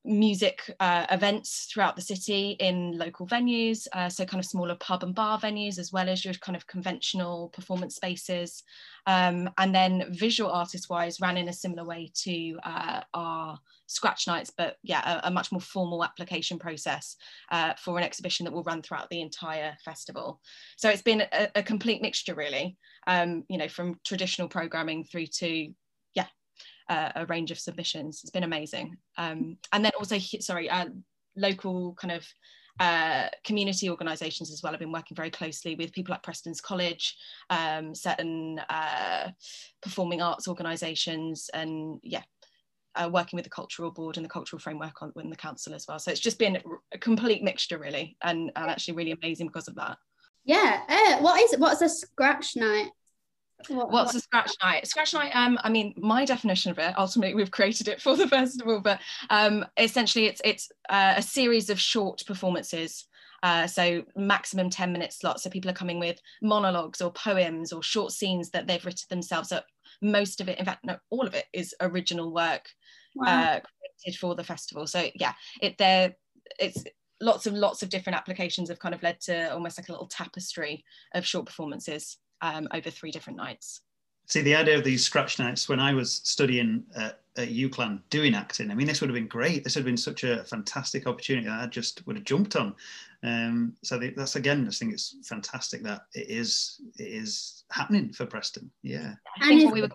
music 0.05 0.73
uh, 0.79 1.05
events 1.09 1.67
throughout 1.71 1.95
the 1.95 2.01
city 2.01 2.55
in 2.59 2.97
local 2.97 3.27
venues, 3.27 3.87
uh, 3.93 4.07
so 4.07 4.25
kind 4.25 4.39
of 4.39 4.45
smaller 4.45 4.75
pub 4.75 5.03
and 5.03 5.15
bar 5.15 5.39
venues, 5.39 5.79
as 5.79 5.91
well 5.91 6.07
as 6.07 6.23
your 6.23 6.33
kind 6.35 6.55
of 6.55 6.67
conventional 6.67 7.49
performance 7.49 7.95
spaces. 7.95 8.63
Um, 9.07 9.49
and 9.57 9.73
then 9.73 10.05
visual 10.09 10.51
artist 10.51 10.89
wise, 10.89 11.21
ran 11.21 11.37
in 11.37 11.49
a 11.49 11.53
similar 11.53 11.85
way 11.85 12.11
to 12.23 12.57
uh, 12.63 13.01
our 13.13 13.59
scratch 13.87 14.27
nights, 14.27 14.51
but 14.55 14.77
yeah, 14.83 15.19
a, 15.23 15.27
a 15.27 15.31
much 15.31 15.51
more 15.51 15.61
formal 15.61 16.03
application 16.03 16.57
process 16.57 17.15
uh, 17.51 17.73
for 17.77 17.97
an 17.97 18.03
exhibition 18.03 18.45
that 18.45 18.53
will 18.53 18.63
run 18.63 18.81
throughout 18.81 19.09
the 19.09 19.21
entire 19.21 19.75
festival. 19.83 20.39
So 20.77 20.89
it's 20.89 21.03
been 21.03 21.23
a, 21.31 21.49
a 21.55 21.63
complete 21.63 22.01
mixture, 22.01 22.33
really, 22.33 22.77
um, 23.07 23.43
you 23.49 23.57
know, 23.57 23.67
from 23.67 23.99
traditional 24.03 24.47
programming 24.47 25.03
through 25.03 25.27
to 25.27 25.71
uh, 26.89 27.11
a 27.15 27.25
range 27.25 27.51
of 27.51 27.59
submissions. 27.59 28.21
It's 28.23 28.31
been 28.31 28.43
amazing. 28.43 28.97
Um, 29.17 29.57
and 29.71 29.83
then 29.83 29.91
also, 29.97 30.17
sorry, 30.17 30.69
uh, 30.69 30.85
local 31.35 31.93
kind 31.95 32.11
of 32.11 32.25
uh, 32.79 33.27
community 33.43 33.89
organisations 33.89 34.51
as 34.51 34.61
well. 34.61 34.73
I've 34.73 34.79
been 34.79 34.91
working 34.91 35.15
very 35.15 35.31
closely 35.31 35.75
with 35.75 35.93
people 35.93 36.11
like 36.11 36.23
Preston's 36.23 36.61
College, 36.61 37.15
um, 37.49 37.95
certain 37.95 38.59
uh, 38.69 39.29
performing 39.81 40.21
arts 40.21 40.47
organisations, 40.47 41.49
and 41.53 41.99
yeah, 42.03 42.23
uh, 42.95 43.09
working 43.11 43.37
with 43.37 43.45
the 43.45 43.49
cultural 43.49 43.91
board 43.91 44.17
and 44.17 44.25
the 44.25 44.29
cultural 44.29 44.59
framework 44.59 45.01
on 45.01 45.11
within 45.15 45.29
the 45.29 45.37
council 45.37 45.73
as 45.73 45.85
well. 45.87 45.99
So 45.99 46.11
it's 46.11 46.19
just 46.19 46.39
been 46.39 46.61
a 46.93 46.97
complete 46.97 47.43
mixture, 47.43 47.77
really, 47.77 48.17
and, 48.21 48.51
and 48.55 48.69
actually 48.69 48.95
really 48.95 49.11
amazing 49.11 49.47
because 49.47 49.67
of 49.67 49.75
that. 49.75 49.97
Yeah. 50.43 50.81
Uh, 50.87 51.21
what 51.23 51.41
is? 51.41 51.57
What's 51.57 51.81
a 51.81 51.89
scratch 51.89 52.55
night? 52.55 52.89
What, 53.67 53.91
What's 53.91 54.13
what? 54.13 54.15
a 54.15 54.19
scratch 54.19 54.51
night? 54.63 54.87
Scratch 54.87 55.13
night, 55.13 55.35
um, 55.35 55.57
I 55.63 55.69
mean, 55.69 55.93
my 55.97 56.25
definition 56.25 56.71
of 56.71 56.79
it, 56.79 56.93
ultimately 56.97 57.35
we've 57.35 57.51
created 57.51 57.87
it 57.87 58.01
for 58.01 58.15
the 58.15 58.27
festival, 58.27 58.81
but 58.81 58.99
um, 59.29 59.65
essentially 59.77 60.25
it's 60.25 60.41
it's 60.43 60.69
uh, 60.89 61.13
a 61.17 61.21
series 61.21 61.69
of 61.69 61.79
short 61.79 62.23
performances. 62.25 63.07
Uh, 63.43 63.67
so 63.67 64.03
maximum 64.15 64.71
10 64.71 64.91
minute 64.91 65.13
slots. 65.13 65.43
So 65.43 65.51
people 65.51 65.69
are 65.69 65.75
coming 65.75 65.99
with 65.99 66.19
monologues 66.41 66.99
or 66.99 67.11
poems 67.11 67.71
or 67.71 67.83
short 67.83 68.11
scenes 68.11 68.49
that 68.51 68.65
they've 68.65 68.83
written 68.83 69.05
themselves. 69.09 69.49
So 69.49 69.61
most 70.01 70.41
of 70.41 70.49
it, 70.49 70.57
in 70.57 70.65
fact, 70.65 70.83
no, 70.83 70.97
all 71.11 71.27
of 71.27 71.35
it 71.35 71.45
is 71.53 71.75
original 71.79 72.33
work 72.33 72.67
wow. 73.15 73.27
uh, 73.27 73.59
created 73.59 74.19
for 74.19 74.33
the 74.33 74.43
festival. 74.43 74.87
So 74.87 75.09
yeah, 75.15 75.33
it 75.61 75.77
there 75.77 76.15
it's 76.59 76.83
lots 77.21 77.45
of 77.45 77.53
lots 77.53 77.83
of 77.83 77.89
different 77.89 78.17
applications 78.17 78.69
have 78.69 78.79
kind 78.79 78.95
of 78.95 79.03
led 79.03 79.19
to 79.21 79.53
almost 79.53 79.77
like 79.77 79.89
a 79.89 79.91
little 79.91 80.07
tapestry 80.07 80.83
of 81.13 81.25
short 81.25 81.45
performances 81.45 82.17
um, 82.41 82.67
over 82.73 82.89
three 82.89 83.11
different 83.11 83.37
nights. 83.37 83.81
See, 84.27 84.41
the 84.41 84.55
idea 84.55 84.77
of 84.77 84.83
these 84.83 85.03
scratch 85.03 85.37
nights 85.37 85.69
when 85.69 85.79
I 85.79 85.93
was 85.93 86.21
studying 86.23 86.83
at, 86.95 87.19
at 87.37 87.49
UCLan 87.49 88.01
doing 88.09 88.33
acting, 88.33 88.71
I 88.71 88.75
mean, 88.75 88.87
this 88.87 88.99
would 88.99 89.09
have 89.09 89.15
been 89.15 89.27
great. 89.27 89.63
This 89.63 89.75
would 89.75 89.81
have 89.81 89.85
been 89.85 89.97
such 89.97 90.23
a 90.23 90.43
fantastic 90.45 91.05
opportunity 91.05 91.47
that 91.47 91.59
I 91.59 91.67
just 91.67 92.05
would 92.07 92.15
have 92.15 92.25
jumped 92.25 92.55
on. 92.55 92.75
Um, 93.23 93.75
so 93.83 93.99
that's 94.15 94.35
again, 94.35 94.65
I 94.67 94.71
think 94.71 94.93
it's 94.93 95.17
fantastic 95.25 95.83
that 95.83 96.05
it 96.13 96.29
is 96.29 96.81
it 96.97 97.07
is 97.07 97.65
happening 97.71 98.13
for 98.13 98.25
Preston. 98.25 98.71
Yeah. 98.81 99.13
I 99.39 99.47
think 99.47 99.65
what 99.65 99.73
we 99.73 99.81
were 99.81 99.89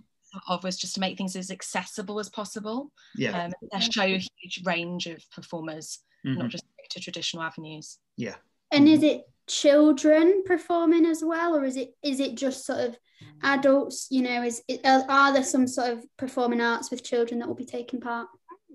of 0.49 0.63
was 0.63 0.77
just 0.77 0.95
to 0.95 1.01
make 1.01 1.19
things 1.19 1.35
as 1.35 1.51
accessible 1.51 2.21
as 2.21 2.29
possible. 2.29 2.93
Yeah. 3.17 3.51
Um, 3.73 3.81
show 3.81 4.03
a 4.03 4.19
huge 4.19 4.63
range 4.65 5.07
of 5.07 5.29
performers, 5.31 5.99
mm-hmm. 6.25 6.39
not 6.39 6.51
just 6.51 6.65
to 6.91 7.01
traditional 7.01 7.43
avenues. 7.43 7.99
Yeah. 8.17 8.35
And 8.73 8.89
is 8.89 9.03
it 9.03 9.25
children 9.51 10.45
performing 10.47 11.05
as 11.05 11.25
well 11.25 11.57
or 11.57 11.65
is 11.65 11.77
it 11.77 11.91
is 12.05 12.21
it 12.21 12.37
just 12.37 12.65
sort 12.65 12.79
of 12.79 12.97
adults 13.43 14.07
you 14.09 14.23
know 14.23 14.45
is 14.45 14.63
it, 14.69 14.81
are 14.85 15.33
there 15.33 15.43
some 15.43 15.67
sort 15.67 15.91
of 15.91 16.05
performing 16.17 16.61
arts 16.61 16.91
with 16.91 17.03
children 17.03 17.41
that 17.41 17.49
will 17.49 17.57
be 17.57 17.65
taking 17.65 18.01
part 18.01 18.29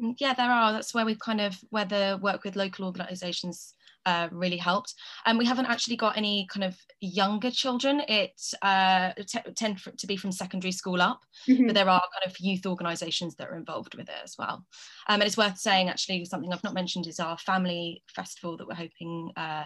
mm, 0.04 0.14
yeah 0.20 0.34
there 0.34 0.52
are 0.52 0.74
that's 0.74 0.94
where 0.94 1.06
we've 1.06 1.20
kind 1.20 1.40
of 1.40 1.58
where 1.70 1.86
the 1.86 2.20
work 2.22 2.44
with 2.44 2.58
local 2.58 2.86
organizations 2.86 3.74
uh, 4.06 4.30
really 4.32 4.58
helped. 4.58 4.94
And 5.26 5.38
we 5.38 5.46
haven't 5.46 5.66
actually 5.66 5.96
got 5.96 6.18
any 6.18 6.48
kind 6.52 6.64
of 6.64 6.78
younger 7.00 7.50
children. 7.50 8.02
It 8.08 8.40
uh, 8.62 9.14
t- 9.14 9.40
tend 9.56 9.80
to 9.98 10.08
be 10.08 10.18
from 10.18 10.32
secondary 10.32 10.72
school 10.72 11.02
up, 11.02 11.22
mm-hmm. 11.48 11.68
but 11.68 11.76
there 11.76 11.90
are 11.90 12.02
kind 12.02 12.32
of 12.32 12.36
youth 12.40 12.66
organisations 12.66 13.36
that 13.36 13.50
are 13.50 13.58
involved 13.58 13.96
with 13.96 14.10
it 14.10 14.16
as 14.24 14.36
well. 14.38 14.66
Um, 15.08 15.22
and 15.22 15.24
it's 15.24 15.38
worth 15.38 15.58
saying, 15.58 15.90
actually, 15.90 16.24
something 16.26 16.54
I've 16.54 16.64
not 16.64 16.74
mentioned 16.74 17.08
is 17.08 17.20
our 17.20 17.38
family 17.40 18.04
festival 18.16 18.58
that 18.58 18.68
we're 18.68 18.76
hoping 18.76 19.32
uh, 19.36 19.66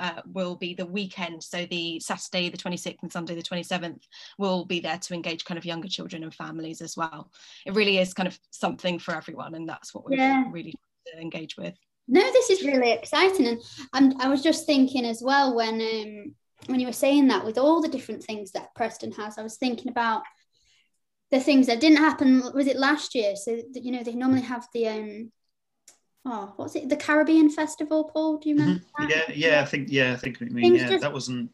uh, 0.00 0.22
will 0.32 0.56
be 0.56 0.74
the 0.74 0.86
weekend. 0.86 1.44
So 1.44 1.66
the 1.66 2.00
Saturday, 2.00 2.48
the 2.48 2.56
26th 2.56 3.02
and 3.02 3.12
Sunday, 3.12 3.34
the 3.34 3.42
27th 3.42 4.00
will 4.38 4.64
be 4.64 4.80
there 4.80 4.98
to 4.98 5.14
engage 5.14 5.44
kind 5.44 5.58
of 5.58 5.64
younger 5.64 5.88
children 5.88 6.24
and 6.24 6.34
families 6.34 6.80
as 6.80 6.96
well. 6.96 7.30
It 7.66 7.74
really 7.74 7.98
is 7.98 8.14
kind 8.14 8.26
of 8.26 8.38
something 8.50 8.98
for 8.98 9.14
everyone. 9.14 9.54
And 9.54 9.68
that's 9.68 9.94
what 9.94 10.04
we're 10.04 10.16
yeah. 10.16 10.44
really 10.50 10.74
to 11.08 11.20
engage 11.20 11.56
with. 11.56 11.74
No, 12.08 12.22
this 12.32 12.50
is 12.50 12.64
really 12.64 12.90
exciting. 12.90 13.46
And 13.46 13.62
I'm, 13.92 14.20
I 14.20 14.28
was 14.28 14.42
just 14.42 14.66
thinking 14.66 15.04
as 15.04 15.22
well 15.22 15.54
when, 15.54 15.74
um, 15.74 16.34
when 16.66 16.80
you 16.80 16.86
were 16.86 16.92
saying 16.92 17.28
that 17.28 17.44
with 17.44 17.58
all 17.58 17.82
the 17.82 17.88
different 17.88 18.24
things 18.24 18.52
that 18.52 18.74
Preston 18.74 19.12
has, 19.12 19.36
I 19.36 19.42
was 19.42 19.58
thinking 19.58 19.90
about 19.90 20.22
the 21.30 21.40
things 21.40 21.66
that 21.66 21.80
didn't 21.80 21.98
happen. 21.98 22.42
Was 22.54 22.66
it 22.66 22.76
last 22.76 23.14
year? 23.14 23.36
So, 23.36 23.60
you 23.74 23.92
know, 23.92 24.02
they 24.02 24.14
normally 24.14 24.42
have 24.42 24.66
the, 24.72 24.88
um, 24.88 25.32
oh, 26.24 26.52
what's 26.56 26.76
it? 26.76 26.88
The 26.88 26.96
Caribbean 26.96 27.50
Festival, 27.50 28.04
Paul. 28.04 28.38
Do 28.38 28.48
you 28.48 28.56
remember? 28.56 28.82
Mm-hmm. 29.00 29.10
Yeah, 29.10 29.22
yeah, 29.34 29.62
I 29.62 29.64
think, 29.64 29.88
yeah, 29.90 30.12
I 30.12 30.16
think. 30.16 30.38
I 30.40 30.46
mean, 30.46 30.74
yeah, 30.74 30.88
just, 30.88 31.02
that 31.02 31.12
wasn't. 31.12 31.50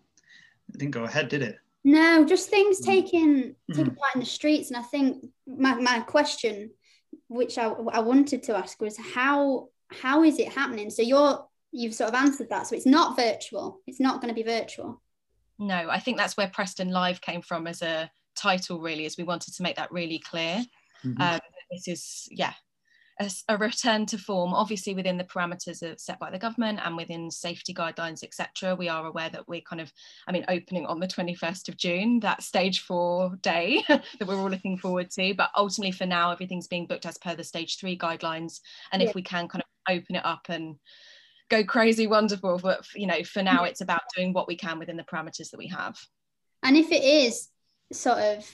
It 0.69 0.79
didn't 0.79 0.93
go 0.93 1.05
ahead, 1.05 1.29
did 1.29 1.43
it? 1.43 1.59
No, 1.85 2.25
just 2.25 2.51
things 2.51 2.81
mm. 2.81 2.85
taking 2.85 3.55
taking 3.71 3.93
mm. 3.93 3.97
part 3.97 4.15
in 4.17 4.21
the 4.21 4.27
streets, 4.27 4.71
and 4.71 4.77
I 4.77 4.83
think 4.83 5.25
my 5.47 5.75
my 5.77 6.01
question, 6.01 6.71
which 7.29 7.59
I 7.59 7.67
I 7.67 8.01
wanted 8.01 8.43
to 8.45 8.57
ask, 8.57 8.81
was 8.81 8.97
how 8.99 9.69
how 9.93 10.25
is 10.25 10.41
it 10.41 10.53
happening? 10.53 10.91
So 10.91 11.03
you're 11.03 11.47
you've 11.71 11.95
sort 11.95 12.09
of 12.09 12.17
answered 12.17 12.49
that. 12.51 12.67
So 12.67 12.75
it's 12.75 12.87
not 12.87 13.17
virtual. 13.17 13.81
It's 13.87 14.01
not 14.01 14.21
going 14.21 14.35
to 14.35 14.35
be 14.35 14.43
virtual. 14.43 15.01
No, 15.59 15.89
I 15.89 16.01
think 16.01 16.17
that's 16.17 16.37
where 16.37 16.49
Preston 16.49 16.91
Live 16.91 17.21
came 17.21 17.41
from 17.41 17.69
as 17.69 17.83
a 17.83 18.11
title. 18.35 18.81
Really, 18.81 19.07
as 19.07 19.17
we 19.17 19.23
wanted 19.23 19.55
to 19.55 19.63
make 19.63 19.77
that 19.77 19.93
really 19.93 20.19
clear. 20.19 20.65
Mm-hmm. 21.05 21.23
Um, 21.23 21.41
this 21.71 21.87
is 21.87 22.29
yeah 22.33 22.53
a, 23.19 23.31
a, 23.49 23.57
return 23.57 24.07
to 24.07 24.19
form, 24.19 24.53
obviously 24.53 24.95
within 24.95 25.17
the 25.17 25.25
parameters 25.25 25.83
of, 25.83 25.99
set 26.01 26.19
by 26.19 26.31
the 26.31 26.39
government 26.39 26.81
and 26.85 26.97
within 26.97 27.31
safety 27.31 27.73
guidelines, 27.73 28.23
etc. 28.23 28.75
We 28.75 28.89
are 28.89 29.07
aware 29.07 29.31
that 29.31 29.49
we're 29.49 29.63
kind 29.63 29.81
of, 29.81 29.93
I 30.27 30.33
mean, 30.33 30.45
opening 30.49 30.87
on 30.87 31.01
the 31.01 31.07
21st 31.07 31.69
of 31.69 31.77
June, 31.77 32.21
that 32.21 32.43
stage 32.43 32.81
four 32.81 33.37
day 33.43 33.83
that 33.89 34.27
we're 34.27 34.37
all 34.37 34.51
looking 34.51 34.79
forward 34.79 35.11
to. 35.13 35.35
But 35.35 35.51
ultimately, 35.57 35.93
for 35.93 36.07
now, 36.07 36.31
everything's 36.31 36.69
being 36.69 36.87
booked 36.87 37.07
as 37.07 37.19
per 37.19 37.35
the 37.35 37.45
stage 37.45 37.79
three 37.79 37.99
guidelines. 37.99 38.61
And 38.93 39.03
yeah. 39.03 39.09
if 39.09 39.15
we 39.15 39.23
can 39.23 39.49
kind 39.49 39.63
of 39.63 39.95
open 39.95 40.17
it 40.17 40.25
up 40.25 40.47
and 40.49 40.77
go 41.49 41.65
crazy, 41.65 42.07
wonderful. 42.07 42.59
But 42.59 42.87
you 42.95 43.07
know, 43.07 43.23
for 43.25 43.43
now, 43.43 43.65
it's 43.65 43.81
about 43.81 44.03
doing 44.15 44.33
what 44.33 44.49
we 44.49 44.57
can 44.57 44.79
within 44.79 44.97
the 44.97 45.05
parameters 45.05 45.51
that 45.51 45.59
we 45.59 45.69
have. 45.69 45.97
And 46.63 46.77
if 46.77 46.91
it 46.93 47.03
is 47.03 47.49
sort 47.93 48.19
of 48.19 48.51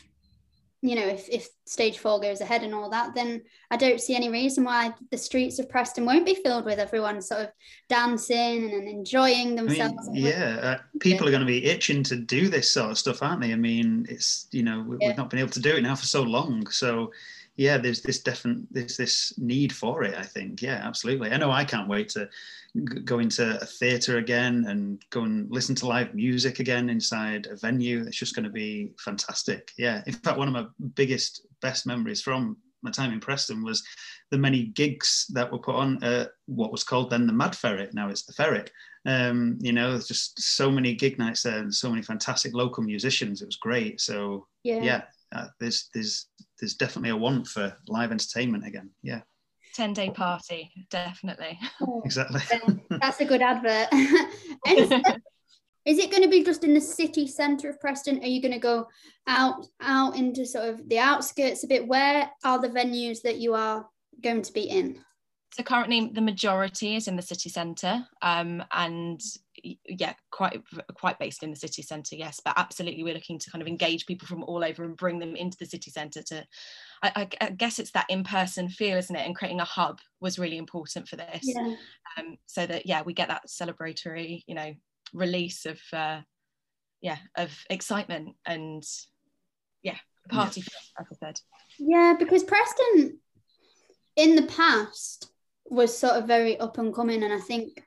you 0.84 0.96
know, 0.96 1.06
if, 1.06 1.28
if 1.28 1.48
stage 1.64 1.98
four 1.98 2.18
goes 2.20 2.40
ahead 2.40 2.64
and 2.64 2.74
all 2.74 2.90
that, 2.90 3.14
then 3.14 3.42
I 3.70 3.76
don't 3.76 4.00
see 4.00 4.16
any 4.16 4.28
reason 4.28 4.64
why 4.64 4.92
the 5.12 5.16
streets 5.16 5.60
of 5.60 5.70
Preston 5.70 6.04
won't 6.04 6.26
be 6.26 6.34
filled 6.34 6.64
with 6.64 6.80
everyone 6.80 7.22
sort 7.22 7.42
of 7.42 7.48
dancing 7.88 8.72
and 8.72 8.88
enjoying 8.88 9.54
themselves. 9.54 10.08
I 10.08 10.12
mean, 10.12 10.24
yeah, 10.24 10.58
uh, 10.60 10.78
people 10.98 11.28
are 11.28 11.30
going 11.30 11.40
to 11.40 11.46
be 11.46 11.66
itching 11.66 12.02
to 12.04 12.16
do 12.16 12.48
this 12.48 12.72
sort 12.72 12.90
of 12.90 12.98
stuff, 12.98 13.22
aren't 13.22 13.42
they? 13.42 13.52
I 13.52 13.56
mean, 13.56 14.06
it's 14.08 14.48
you 14.50 14.64
know 14.64 14.84
we, 14.86 14.96
yeah. 15.00 15.08
we've 15.08 15.16
not 15.16 15.30
been 15.30 15.38
able 15.38 15.50
to 15.50 15.60
do 15.60 15.76
it 15.76 15.82
now 15.82 15.94
for 15.94 16.06
so 16.06 16.22
long, 16.22 16.66
so 16.68 17.12
yeah, 17.56 17.76
there's 17.76 18.02
this 18.02 18.22
definite 18.22 18.66
there's 18.70 18.96
this 18.96 19.34
need 19.38 19.72
for 19.72 20.02
it. 20.04 20.14
I 20.16 20.22
think, 20.22 20.62
yeah, 20.62 20.80
absolutely. 20.82 21.30
I 21.30 21.36
know 21.36 21.50
I 21.50 21.64
can't 21.64 21.88
wait 21.88 22.08
to 22.10 22.28
go 23.04 23.18
into 23.18 23.60
a 23.60 23.66
theatre 23.66 24.18
again 24.18 24.64
and 24.68 25.02
go 25.10 25.24
and 25.24 25.50
listen 25.50 25.74
to 25.76 25.86
live 25.86 26.14
music 26.14 26.60
again 26.60 26.88
inside 26.88 27.46
a 27.46 27.56
venue. 27.56 28.04
It's 28.06 28.16
just 28.16 28.34
going 28.34 28.44
to 28.44 28.50
be 28.50 28.92
fantastic. 28.98 29.70
Yeah. 29.76 30.02
In 30.06 30.14
fact, 30.14 30.38
one 30.38 30.48
of 30.48 30.54
my 30.54 30.66
biggest, 30.94 31.46
best 31.60 31.86
memories 31.86 32.22
from 32.22 32.56
my 32.82 32.90
time 32.90 33.12
in 33.12 33.20
Preston 33.20 33.62
was 33.62 33.82
the 34.30 34.38
many 34.38 34.64
gigs 34.64 35.26
that 35.34 35.52
were 35.52 35.58
put 35.58 35.74
on 35.74 36.02
uh, 36.02 36.26
what 36.46 36.72
was 36.72 36.84
called 36.84 37.10
then 37.10 37.26
the 37.26 37.32
Mad 37.32 37.54
Ferret. 37.54 37.92
Now 37.92 38.08
it's 38.08 38.24
the 38.24 38.32
Ferret. 38.32 38.70
Um, 39.04 39.58
you 39.60 39.72
know, 39.72 39.90
there's 39.90 40.08
just 40.08 40.40
so 40.40 40.70
many 40.70 40.94
gig 40.94 41.18
nights 41.18 41.42
there 41.42 41.58
and 41.58 41.74
so 41.74 41.90
many 41.90 42.02
fantastic 42.02 42.54
local 42.54 42.82
musicians. 42.82 43.42
It 43.42 43.46
was 43.46 43.56
great. 43.56 44.00
So 44.00 44.46
yeah, 44.64 44.82
yeah 44.82 45.02
uh, 45.34 45.48
there's 45.60 45.90
there's 45.94 46.26
there's 46.62 46.74
definitely 46.74 47.10
a 47.10 47.16
want 47.16 47.48
for 47.48 47.76
live 47.88 48.12
entertainment 48.12 48.64
again. 48.64 48.88
Yeah. 49.02 49.22
10 49.74 49.94
day 49.94 50.10
party 50.10 50.70
definitely. 50.90 51.58
Oh, 51.80 52.02
exactly. 52.04 52.40
That's 52.90 53.20
a 53.20 53.24
good 53.24 53.42
advert. 53.42 53.88
Is 55.84 55.98
it 55.98 56.12
going 56.12 56.22
to 56.22 56.28
be 56.28 56.44
just 56.44 56.62
in 56.62 56.72
the 56.72 56.80
city 56.80 57.26
centre 57.26 57.68
of 57.68 57.80
preston? 57.80 58.22
Are 58.22 58.28
you 58.28 58.40
going 58.40 58.52
to 58.52 58.60
go 58.60 58.86
out 59.26 59.66
out 59.80 60.14
into 60.14 60.46
sort 60.46 60.68
of 60.68 60.88
the 60.88 61.00
outskirts 61.00 61.64
a 61.64 61.66
bit? 61.66 61.88
Where 61.88 62.30
are 62.44 62.60
the 62.60 62.68
venues 62.68 63.22
that 63.22 63.38
you 63.38 63.54
are 63.54 63.88
going 64.22 64.42
to 64.42 64.52
be 64.52 64.62
in? 64.62 65.00
So 65.54 65.64
currently 65.64 66.12
the 66.14 66.20
majority 66.20 66.94
is 66.94 67.08
in 67.08 67.16
the 67.16 67.22
city 67.22 67.48
centre 67.48 68.06
um, 68.22 68.62
and 68.72 69.20
yeah 69.88 70.12
quite 70.30 70.60
quite 70.94 71.18
based 71.18 71.42
in 71.42 71.50
the 71.50 71.56
city 71.56 71.82
centre 71.82 72.16
yes 72.16 72.40
but 72.44 72.54
absolutely 72.56 73.04
we're 73.04 73.14
looking 73.14 73.38
to 73.38 73.50
kind 73.50 73.62
of 73.62 73.68
engage 73.68 74.06
people 74.06 74.26
from 74.26 74.42
all 74.44 74.64
over 74.64 74.84
and 74.84 74.96
bring 74.96 75.18
them 75.18 75.36
into 75.36 75.56
the 75.58 75.66
city 75.66 75.90
centre 75.90 76.22
to 76.22 76.44
I, 77.02 77.28
I, 77.40 77.50
guess 77.50 77.78
it's 77.78 77.92
that 77.92 78.06
in-person 78.08 78.68
feel 78.70 78.98
isn't 78.98 79.14
it 79.14 79.24
and 79.24 79.36
creating 79.36 79.60
a 79.60 79.64
hub 79.64 80.00
was 80.20 80.38
really 80.38 80.58
important 80.58 81.08
for 81.08 81.16
this 81.16 81.42
yeah. 81.42 81.74
Um, 82.18 82.36
so 82.46 82.66
that 82.66 82.86
yeah 82.86 83.02
we 83.02 83.14
get 83.14 83.28
that 83.28 83.46
celebratory 83.48 84.42
you 84.46 84.54
know 84.54 84.74
release 85.12 85.66
of 85.66 85.80
uh, 85.92 86.20
yeah 87.00 87.18
of 87.36 87.56
excitement 87.70 88.34
and 88.46 88.82
yeah 89.82 89.96
party 90.28 90.62
yeah. 90.62 91.00
as 91.00 91.06
I 91.12 91.26
said 91.26 91.40
yeah 91.78 92.14
because 92.18 92.44
Preston 92.44 93.18
in 94.16 94.36
the 94.36 94.46
past 94.46 95.30
was 95.66 95.96
sort 95.96 96.14
of 96.14 96.26
very 96.26 96.58
up 96.58 96.78
and 96.78 96.94
coming 96.94 97.22
and 97.22 97.32
I 97.32 97.38
think 97.38 97.82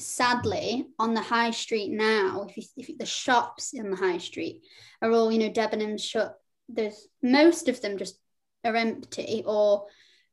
sadly 0.00 0.86
on 0.98 1.14
the 1.14 1.20
high 1.20 1.50
street 1.50 1.90
now 1.90 2.46
if 2.48 2.56
you, 2.56 2.62
if 2.76 2.88
you, 2.88 2.96
the 2.98 3.06
shops 3.06 3.72
in 3.74 3.90
the 3.90 3.96
high 3.96 4.18
street 4.18 4.62
are 5.02 5.10
all 5.10 5.32
you 5.32 5.38
know 5.38 5.50
Debenhams 5.50 6.02
shut 6.02 6.38
there's 6.68 7.08
most 7.22 7.68
of 7.68 7.80
them 7.80 7.98
just 7.98 8.18
are 8.64 8.76
empty 8.76 9.42
or 9.46 9.86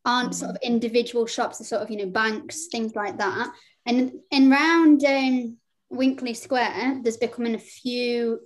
aren't 0.05 0.31
mm. 0.31 0.35
sort 0.35 0.51
of 0.51 0.57
individual 0.61 1.25
shops 1.25 1.59
are 1.61 1.65
sort 1.65 1.81
of 1.81 1.89
you 1.89 1.97
know 1.97 2.07
banks 2.07 2.67
things 2.71 2.95
like 2.95 3.17
that 3.17 3.51
and 3.85 4.13
in 4.31 4.49
round 4.49 5.03
um, 5.05 5.57
Winckley 5.89 6.33
Square 6.33 7.01
there's 7.03 7.17
becoming 7.17 7.55
a 7.55 7.59
few 7.59 8.39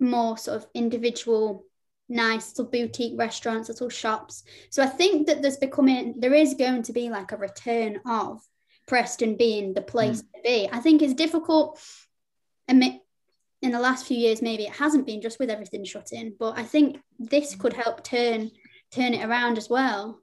more 0.00 0.36
sort 0.36 0.58
of 0.58 0.66
individual 0.74 1.64
nice 2.08 2.50
little 2.50 2.70
boutique 2.70 3.18
restaurants 3.18 3.68
little 3.68 3.88
shops 3.88 4.44
so 4.70 4.82
I 4.82 4.86
think 4.86 5.26
that 5.26 5.42
there's 5.42 5.56
becoming 5.56 6.14
there 6.18 6.34
is 6.34 6.54
going 6.54 6.82
to 6.84 6.92
be 6.92 7.10
like 7.10 7.32
a 7.32 7.36
return 7.36 8.00
of 8.06 8.40
Preston 8.86 9.36
being 9.36 9.74
the 9.74 9.82
place 9.82 10.22
mm. 10.22 10.32
to 10.34 10.40
be. 10.42 10.68
I 10.72 10.78
think 10.80 11.02
it's 11.02 11.14
difficult. 11.14 11.80
in 12.68 13.00
the 13.60 13.80
last 13.80 14.06
few 14.06 14.16
years, 14.16 14.42
maybe 14.42 14.64
it 14.64 14.72
hasn't 14.72 15.06
been 15.06 15.20
just 15.20 15.38
with 15.38 15.50
everything 15.50 15.84
shut 15.84 16.12
in, 16.12 16.34
but 16.38 16.58
I 16.58 16.62
think 16.62 16.98
this 17.18 17.54
could 17.54 17.72
help 17.72 18.04
turn 18.04 18.50
turn 18.92 19.14
it 19.14 19.24
around 19.24 19.58
as 19.58 19.68
well. 19.68 20.20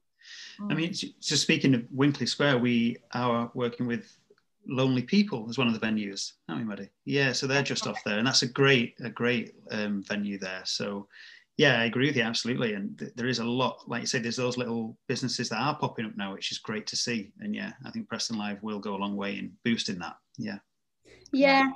I 0.69 0.73
mean, 0.73 0.93
just 0.93 1.41
speaking 1.41 1.75
of 1.75 1.83
Winckley 1.91 2.25
Square, 2.25 2.59
we 2.59 2.97
are 3.13 3.51
working 3.53 3.87
with 3.87 4.15
Lonely 4.67 5.01
People 5.01 5.47
as 5.49 5.57
one 5.57 5.67
of 5.67 5.77
the 5.77 5.85
venues, 5.85 6.33
aren't 6.47 6.61
we, 6.61 6.67
Maddie? 6.67 6.89
Yeah, 7.05 7.33
so 7.33 7.47
they're 7.47 7.63
just 7.63 7.87
off 7.87 8.01
there, 8.05 8.17
and 8.17 8.25
that's 8.25 8.43
a 8.43 8.47
great, 8.47 8.95
a 9.03 9.09
great 9.09 9.53
um, 9.71 10.03
venue 10.03 10.37
there. 10.37 10.61
So 10.63 11.07
yeah, 11.57 11.79
I 11.79 11.85
agree 11.85 12.07
with 12.07 12.15
you 12.15 12.23
absolutely. 12.23 12.73
And 12.73 12.97
th- 12.97 13.13
there 13.15 13.27
is 13.27 13.39
a 13.39 13.43
lot, 13.43 13.87
like 13.87 14.01
you 14.01 14.07
say, 14.07 14.19
there's 14.19 14.37
those 14.37 14.57
little 14.57 14.97
businesses 15.07 15.49
that 15.49 15.59
are 15.59 15.77
popping 15.77 16.05
up 16.05 16.17
now, 16.17 16.33
which 16.33 16.51
is 16.51 16.57
great 16.57 16.87
to 16.87 16.95
see. 16.95 17.31
And 17.39 17.55
yeah, 17.55 17.73
I 17.85 17.91
think 17.91 18.09
Preston 18.09 18.37
Live 18.37 18.61
will 18.63 18.79
go 18.79 18.95
a 18.95 18.97
long 18.97 19.15
way 19.15 19.37
in 19.37 19.53
boosting 19.63 19.99
that. 19.99 20.15
Yeah. 20.37 20.57
Yeah. 21.31 21.69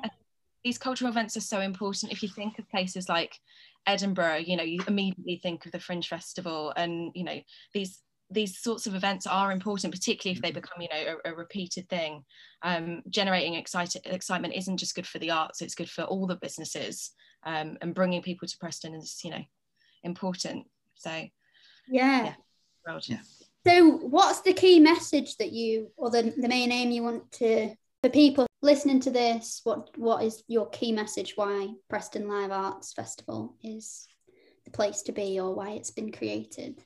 These 0.64 0.78
cultural 0.80 1.12
events 1.12 1.38
are 1.38 1.42
so 1.42 1.62
important. 1.62 2.12
If 2.12 2.24
you 2.24 2.30
think 2.30 2.58
of 2.60 2.70
places 2.70 3.08
like 3.08 3.38
Edinburgh, 3.86 4.44
you 4.46 4.58
know, 4.58 4.64
you 4.64 4.80
immediately 4.88 5.40
think 5.42 5.66
of 5.66 5.72
the 5.72 5.80
Fringe 5.80 6.08
Festival, 6.08 6.74
and 6.76 7.12
you 7.16 7.24
know, 7.24 7.40
these 7.74 8.02
these 8.30 8.60
sorts 8.60 8.88
of 8.88 8.96
events 8.96 9.26
are 9.26 9.54
important, 9.54 9.94
particularly 9.94 10.36
if 10.36 10.42
they 10.42 10.50
mm-hmm. 10.50 10.56
become, 10.60 10.82
you 10.82 10.90
know, 10.92 11.20
a, 11.24 11.32
a 11.32 11.36
repeated 11.36 11.88
thing. 11.88 12.26
Um, 12.64 13.02
generating 13.10 13.54
excited, 13.54 14.02
excitement 14.06 14.56
isn't 14.56 14.78
just 14.78 14.96
good 14.96 15.08
for 15.08 15.20
the 15.20 15.32
arts; 15.32 15.62
it's 15.62 15.76
good 15.76 15.90
for 15.90 16.04
all 16.04 16.28
the 16.28 16.36
businesses. 16.36 17.12
Um, 17.44 17.78
and 17.82 17.96
bringing 17.96 18.22
people 18.22 18.48
to 18.48 18.58
Preston 18.60 18.94
is, 18.94 19.22
you 19.24 19.32
know, 19.32 19.44
important. 20.08 20.66
So 20.96 21.12
yeah. 21.12 21.30
yeah. 21.88 22.34
yeah. 23.08 23.18
So 23.68 23.98
what's 23.98 24.42
the 24.42 24.54
key 24.54 24.80
message 24.80 25.36
that 25.38 25.52
you 25.52 25.92
or 25.98 26.10
the, 26.10 26.34
the 26.36 26.48
main 26.48 26.72
aim 26.72 26.90
you 26.90 27.04
want 27.04 27.32
to 27.34 27.76
for 28.02 28.10
people 28.10 28.48
listening 28.62 29.00
to 29.02 29.12
this, 29.12 29.62
what 29.64 29.98
what 29.98 30.24
is 30.24 30.44
your 30.48 30.70
key 30.70 30.92
message 30.92 31.34
why 31.36 31.68
Preston 31.90 32.28
Live 32.28 32.52
Arts 32.52 32.94
Festival 32.94 33.56
is 33.64 34.08
the 34.66 34.72
place 34.72 35.02
to 35.04 35.12
be 35.12 35.40
or 35.40 35.54
why 35.54 35.72
it's 35.72 35.92
been 35.92 36.12
created? 36.12 36.84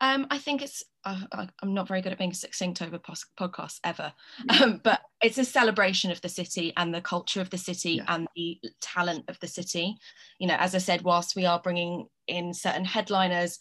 Um, 0.00 0.28
I 0.30 0.38
think 0.38 0.62
it's, 0.62 0.84
uh, 1.04 1.46
I'm 1.60 1.74
not 1.74 1.88
very 1.88 2.02
good 2.02 2.12
at 2.12 2.18
being 2.18 2.32
succinct 2.32 2.82
over 2.82 3.00
podcasts 3.00 3.80
ever, 3.82 4.12
um, 4.48 4.80
but 4.84 5.00
it's 5.22 5.38
a 5.38 5.44
celebration 5.44 6.10
of 6.10 6.20
the 6.20 6.28
city 6.28 6.72
and 6.76 6.94
the 6.94 7.00
culture 7.00 7.40
of 7.40 7.50
the 7.50 7.58
city 7.58 7.92
yeah. 7.92 8.04
and 8.08 8.28
the 8.36 8.60
talent 8.80 9.24
of 9.28 9.38
the 9.40 9.48
city. 9.48 9.96
You 10.38 10.46
know, 10.46 10.56
as 10.58 10.74
I 10.74 10.78
said, 10.78 11.02
whilst 11.02 11.34
we 11.34 11.44
are 11.44 11.60
bringing 11.60 12.06
in 12.28 12.54
certain 12.54 12.84
headliners, 12.84 13.58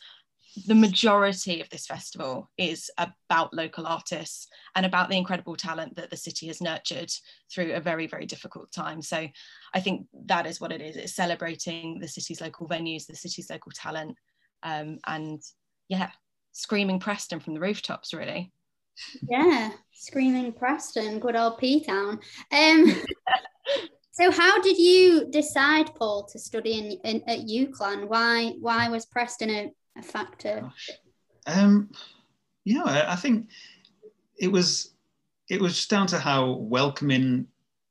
the 0.65 0.75
majority 0.75 1.61
of 1.61 1.69
this 1.69 1.85
festival 1.85 2.49
is 2.57 2.89
about 2.97 3.53
local 3.53 3.85
artists 3.85 4.47
and 4.75 4.85
about 4.85 5.09
the 5.09 5.17
incredible 5.17 5.55
talent 5.55 5.95
that 5.95 6.09
the 6.09 6.17
city 6.17 6.47
has 6.47 6.61
nurtured 6.61 7.11
through 7.51 7.73
a 7.73 7.79
very 7.79 8.07
very 8.07 8.25
difficult 8.25 8.71
time 8.71 9.01
so 9.01 9.27
i 9.75 9.79
think 9.79 10.07
that 10.25 10.47
is 10.47 10.59
what 10.59 10.71
it 10.71 10.81
is 10.81 10.95
it's 10.95 11.15
celebrating 11.15 11.99
the 11.99 12.07
city's 12.07 12.41
local 12.41 12.67
venues 12.67 13.05
the 13.05 13.15
city's 13.15 13.49
local 13.49 13.71
talent 13.75 14.15
um, 14.63 14.97
and 15.05 15.41
yeah 15.89 16.09
screaming 16.53 16.99
preston 16.99 17.39
from 17.39 17.53
the 17.53 17.59
rooftops 17.59 18.13
really 18.13 18.51
yeah 19.29 19.71
screaming 19.93 20.51
preston 20.51 21.19
good 21.19 21.35
old 21.35 21.57
p 21.57 21.83
town 21.83 22.19
um 22.51 22.95
So 24.17 24.31
how 24.31 24.59
did 24.59 24.79
you 24.79 25.27
decide, 25.29 25.93
Paul, 25.93 26.23
to 26.31 26.39
study 26.39 26.73
in, 26.73 26.85
in 27.03 27.21
at 27.29 27.45
UCLan? 27.45 28.07
Why 28.07 28.53
why 28.59 28.89
was 28.89 29.05
Preston 29.05 29.51
a, 29.51 29.71
a 29.95 30.01
factor? 30.01 30.71
Um, 31.45 31.91
you 32.63 32.79
know, 32.79 32.85
I, 32.85 33.13
I 33.13 33.15
think 33.15 33.49
it 34.39 34.51
was 34.51 34.95
it 35.49 35.61
was 35.61 35.75
just 35.75 35.91
down 35.91 36.07
to 36.07 36.17
how 36.17 36.53
welcoming 36.53 37.45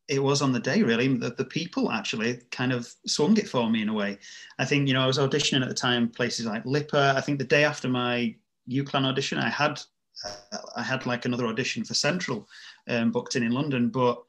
it 0.09 0.21
was 0.23 0.43
on 0.43 0.53
the 0.53 0.61
day 0.61 0.83
really 0.83 1.09
the, 1.17 1.31
the 1.31 1.45
people 1.45 1.91
actually 1.91 2.41
kind 2.51 2.73
of 2.73 2.93
swung 3.07 3.37
it 3.37 3.49
for 3.49 3.69
me 3.69 3.83
in 3.83 3.89
a 3.89 3.93
way 3.93 4.17
i 4.61 4.65
think 4.65 4.87
you 4.87 4.95
know 4.95 5.01
i 5.01 5.07
was 5.07 5.19
auditioning 5.19 5.63
at 5.63 5.69
the 5.69 5.75
time 5.75 6.09
places 6.09 6.47
like 6.47 6.65
LIPA 6.65 7.15
i 7.17 7.21
think 7.21 7.41
the 7.41 7.45
day 7.45 7.65
after 7.65 7.89
my 7.89 8.33
uclan 8.69 9.05
audition 9.05 9.39
i 9.39 9.49
had 9.49 9.81
i 10.77 10.83
had 10.83 11.07
like 11.07 11.25
another 11.25 11.47
audition 11.47 11.85
for 11.85 11.95
central 11.95 12.49
um, 12.89 13.11
booked 13.11 13.37
in 13.37 13.43
in 13.43 13.53
london 13.53 13.89
but 13.89 14.23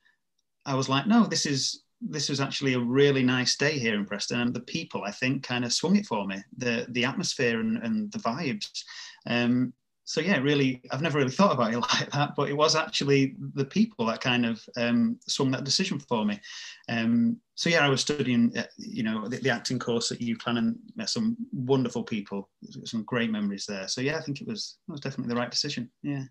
i 0.65 0.75
was 0.75 0.89
like 0.89 1.07
no 1.07 1.25
this 1.25 1.45
is 1.45 1.83
this 2.01 2.29
was 2.29 2.39
actually 2.39 2.73
a 2.73 2.79
really 2.79 3.23
nice 3.23 3.55
day 3.55 3.79
here 3.79 3.95
in 3.95 4.05
Preston, 4.05 4.39
and 4.39 4.53
the 4.53 4.59
people 4.61 5.03
I 5.03 5.11
think 5.11 5.43
kind 5.43 5.65
of 5.65 5.73
swung 5.73 5.95
it 5.95 6.05
for 6.05 6.27
me. 6.27 6.43
The 6.57 6.85
the 6.89 7.05
atmosphere 7.05 7.59
and, 7.59 7.77
and 7.77 8.11
the 8.11 8.19
vibes. 8.19 8.83
Um, 9.25 9.73
so 10.07 10.21
yeah, 10.21 10.37
really, 10.37 10.81
I've 10.89 11.01
never 11.01 11.17
really 11.17 11.31
thought 11.31 11.51
about 11.51 11.73
it 11.73 11.79
like 11.99 12.09
that, 12.11 12.33
but 12.33 12.49
it 12.49 12.55
was 12.55 12.77
actually 12.77 13.35
the 13.55 13.65
people 13.65 14.05
that 14.05 14.21
kind 14.21 14.45
of 14.45 14.63
um, 14.77 15.19
swung 15.27 15.51
that 15.51 15.65
decision 15.65 15.99
for 15.99 16.23
me. 16.23 16.39
Um, 16.87 17.41
so 17.55 17.69
yeah, 17.69 17.85
I 17.85 17.89
was 17.89 17.99
studying, 17.99 18.57
uh, 18.57 18.63
you 18.77 19.03
know, 19.03 19.27
the, 19.27 19.35
the, 19.37 19.49
acting 19.49 19.79
course 19.79 20.09
at 20.13 20.19
UCLan 20.19 20.59
and 20.59 20.79
met 20.95 21.09
some 21.09 21.35
wonderful 21.51 22.05
people, 22.05 22.49
some 22.85 23.03
great 23.03 23.31
memories 23.31 23.65
there. 23.65 23.89
So 23.89 23.99
yeah, 23.99 24.17
I 24.17 24.21
think 24.21 24.39
it 24.39 24.47
was 24.47 24.77
it 24.87 24.91
was 24.93 25.01
definitely 25.01 25.33
the 25.33 25.39
right 25.39 25.51
decision. 25.51 25.91
Yeah. 26.01 26.23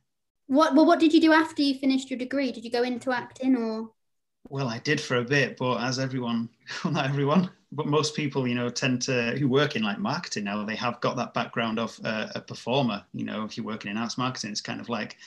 What 0.47 0.75
well, 0.75 0.87
what 0.87 0.99
did 0.99 1.12
you 1.12 1.21
do 1.21 1.35
after 1.35 1.61
you 1.61 1.75
finished 1.75 2.09
your 2.09 2.18
degree? 2.18 2.52
Did 2.52 2.64
you 2.64 2.71
go 2.71 2.83
into 2.83 3.12
acting 3.12 3.56
or? 3.56 3.90
Well, 4.49 4.68
I 4.68 4.78
did 4.78 5.02
for 5.02 5.16
a 5.16 5.25
bit, 5.25 5.59
but 5.59 5.83
as 5.83 5.99
everyone, 5.99 6.49
well, 6.83 6.92
not 6.95 7.04
everyone, 7.11 7.50
but 7.76 7.87
most 7.87 8.16
people, 8.16 8.49
you 8.49 8.54
know, 8.54 8.71
tend 8.71 9.02
to 9.02 9.37
who 9.38 9.49
work 9.49 9.76
in 9.76 9.83
like 9.83 9.99
marketing 9.99 10.45
now, 10.45 10.64
they 10.64 10.75
have 10.76 10.99
got 11.00 11.16
that 11.16 11.35
background 11.35 11.78
of 11.78 12.00
uh, 12.04 12.28
a 12.35 12.40
performer. 12.40 13.04
You 13.12 13.25
know, 13.25 13.45
if 13.45 13.56
you're 13.56 13.66
working 13.66 13.90
in 13.90 13.99
arts 13.99 14.16
marketing, 14.16 14.50
it's 14.50 14.62
kind 14.62 14.80
of 14.80 14.88
like 14.88 15.18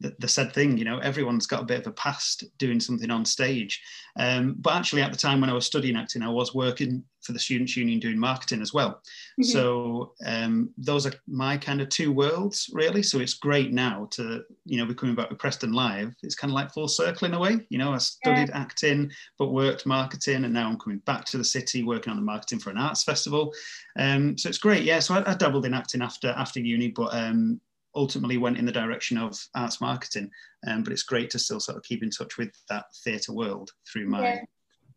the, 0.00 0.14
the 0.18 0.28
said 0.28 0.52
thing, 0.52 0.78
you 0.78 0.84
know, 0.84 0.98
everyone's 0.98 1.46
got 1.46 1.62
a 1.62 1.66
bit 1.66 1.80
of 1.80 1.86
a 1.86 1.92
past 1.92 2.44
doing 2.58 2.78
something 2.78 3.10
on 3.10 3.24
stage. 3.24 3.82
Um, 4.18 4.56
but 4.58 4.74
actually, 4.74 5.02
at 5.02 5.12
the 5.12 5.18
time 5.18 5.40
when 5.40 5.50
I 5.50 5.54
was 5.54 5.66
studying 5.66 5.96
acting, 5.96 6.22
I 6.22 6.28
was 6.28 6.54
working 6.54 7.04
for 7.22 7.32
the 7.32 7.38
Students' 7.38 7.76
Union 7.76 7.98
doing 7.98 8.18
marketing 8.18 8.62
as 8.62 8.72
well. 8.72 8.90
Mm-hmm. 8.90 9.42
So 9.44 10.12
um, 10.24 10.70
those 10.78 11.04
are 11.04 11.12
my 11.26 11.56
kind 11.56 11.80
of 11.80 11.88
two 11.88 12.12
worlds, 12.12 12.70
really. 12.72 13.02
So 13.02 13.18
it's 13.18 13.34
great 13.34 13.72
now 13.72 14.08
to, 14.12 14.44
you 14.64 14.78
know, 14.78 14.86
be 14.86 14.94
coming 14.94 15.14
back 15.14 15.30
with 15.30 15.38
Preston 15.38 15.72
Live. 15.72 16.14
It's 16.22 16.36
kind 16.36 16.50
of 16.50 16.54
like 16.54 16.72
full 16.72 16.88
circle 16.88 17.26
in 17.26 17.34
a 17.34 17.38
way. 17.38 17.66
You 17.68 17.78
know, 17.78 17.92
I 17.92 17.98
studied 17.98 18.48
yeah. 18.48 18.58
acting, 18.58 19.10
but 19.38 19.52
worked 19.52 19.84
marketing, 19.84 20.44
and 20.44 20.54
now 20.54 20.68
I'm 20.68 20.78
coming 20.78 20.98
back 21.00 21.24
to 21.26 21.38
the 21.38 21.44
city 21.44 21.82
working 21.82 22.10
on 22.10 22.16
the 22.16 22.22
marketing 22.22 22.60
for 22.60 22.70
an 22.70 22.78
arts 22.78 23.02
festival. 23.02 23.52
Um, 23.98 24.38
so 24.38 24.48
it's 24.48 24.58
great. 24.58 24.84
Yeah. 24.84 25.00
So 25.00 25.14
I, 25.14 25.32
I 25.32 25.34
dabbled 25.34 25.66
in 25.66 25.74
acting 25.74 26.02
after 26.02 26.28
after 26.28 26.60
uni, 26.60 26.88
but 26.88 27.12
um, 27.14 27.60
ultimately 27.98 28.38
went 28.38 28.56
in 28.56 28.64
the 28.64 28.72
direction 28.72 29.18
of 29.18 29.36
arts 29.54 29.80
marketing. 29.80 30.30
Um, 30.66 30.82
but 30.82 30.92
it's 30.92 31.02
great 31.02 31.30
to 31.30 31.38
still 31.38 31.60
sort 31.60 31.76
of 31.76 31.82
keep 31.82 32.02
in 32.02 32.10
touch 32.10 32.38
with 32.38 32.52
that 32.68 32.84
theatre 33.04 33.32
world 33.32 33.70
through 33.92 34.08
my 34.08 34.22
yeah. 34.22 34.34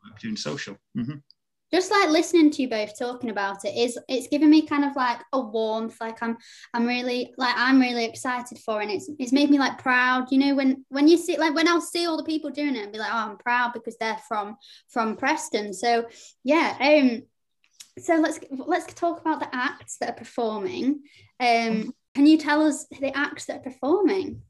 work 0.05 0.19
doing 0.19 0.37
social. 0.37 0.77
Mm-hmm. 0.97 1.17
Just 1.73 1.89
like 1.89 2.09
listening 2.09 2.51
to 2.51 2.61
you 2.61 2.69
both 2.69 2.99
talking 2.99 3.29
about 3.29 3.63
it 3.63 3.69
is 3.69 3.97
it's 4.09 4.27
giving 4.27 4.49
me 4.49 4.67
kind 4.67 4.83
of 4.83 4.93
like 4.95 5.19
a 5.31 5.39
warmth. 5.39 5.99
Like 6.01 6.21
I'm 6.21 6.37
I'm 6.73 6.85
really 6.85 7.33
like 7.37 7.55
I'm 7.57 7.79
really 7.79 8.03
excited 8.03 8.59
for 8.59 8.81
it. 8.81 8.85
and 8.85 8.91
it's 8.91 9.09
it's 9.19 9.31
made 9.31 9.49
me 9.49 9.57
like 9.57 9.77
proud. 9.77 10.31
You 10.31 10.39
know, 10.39 10.55
when 10.55 10.85
when 10.89 11.07
you 11.07 11.17
see 11.17 11.37
like 11.37 11.55
when 11.55 11.69
I'll 11.69 11.79
see 11.79 12.05
all 12.05 12.17
the 12.17 12.25
people 12.25 12.49
doing 12.49 12.75
it 12.75 12.83
and 12.83 12.91
be 12.91 12.99
like, 12.99 13.11
oh, 13.11 13.29
I'm 13.29 13.37
proud 13.37 13.71
because 13.73 13.95
they're 13.97 14.19
from 14.27 14.57
from 14.89 15.15
Preston. 15.15 15.73
So 15.73 16.07
yeah, 16.43 16.75
um 16.81 17.23
so 17.99 18.15
let's 18.15 18.39
let's 18.51 18.93
talk 18.93 19.21
about 19.21 19.39
the 19.39 19.55
acts 19.55 19.97
that 19.97 20.09
are 20.09 20.15
performing. 20.15 21.03
Um, 21.39 21.93
can 22.13 22.26
you 22.26 22.38
tell 22.38 22.62
us 22.62 22.86
the 23.00 23.15
acts 23.15 23.45
that 23.45 23.58
are 23.58 23.71
performing? 23.71 24.41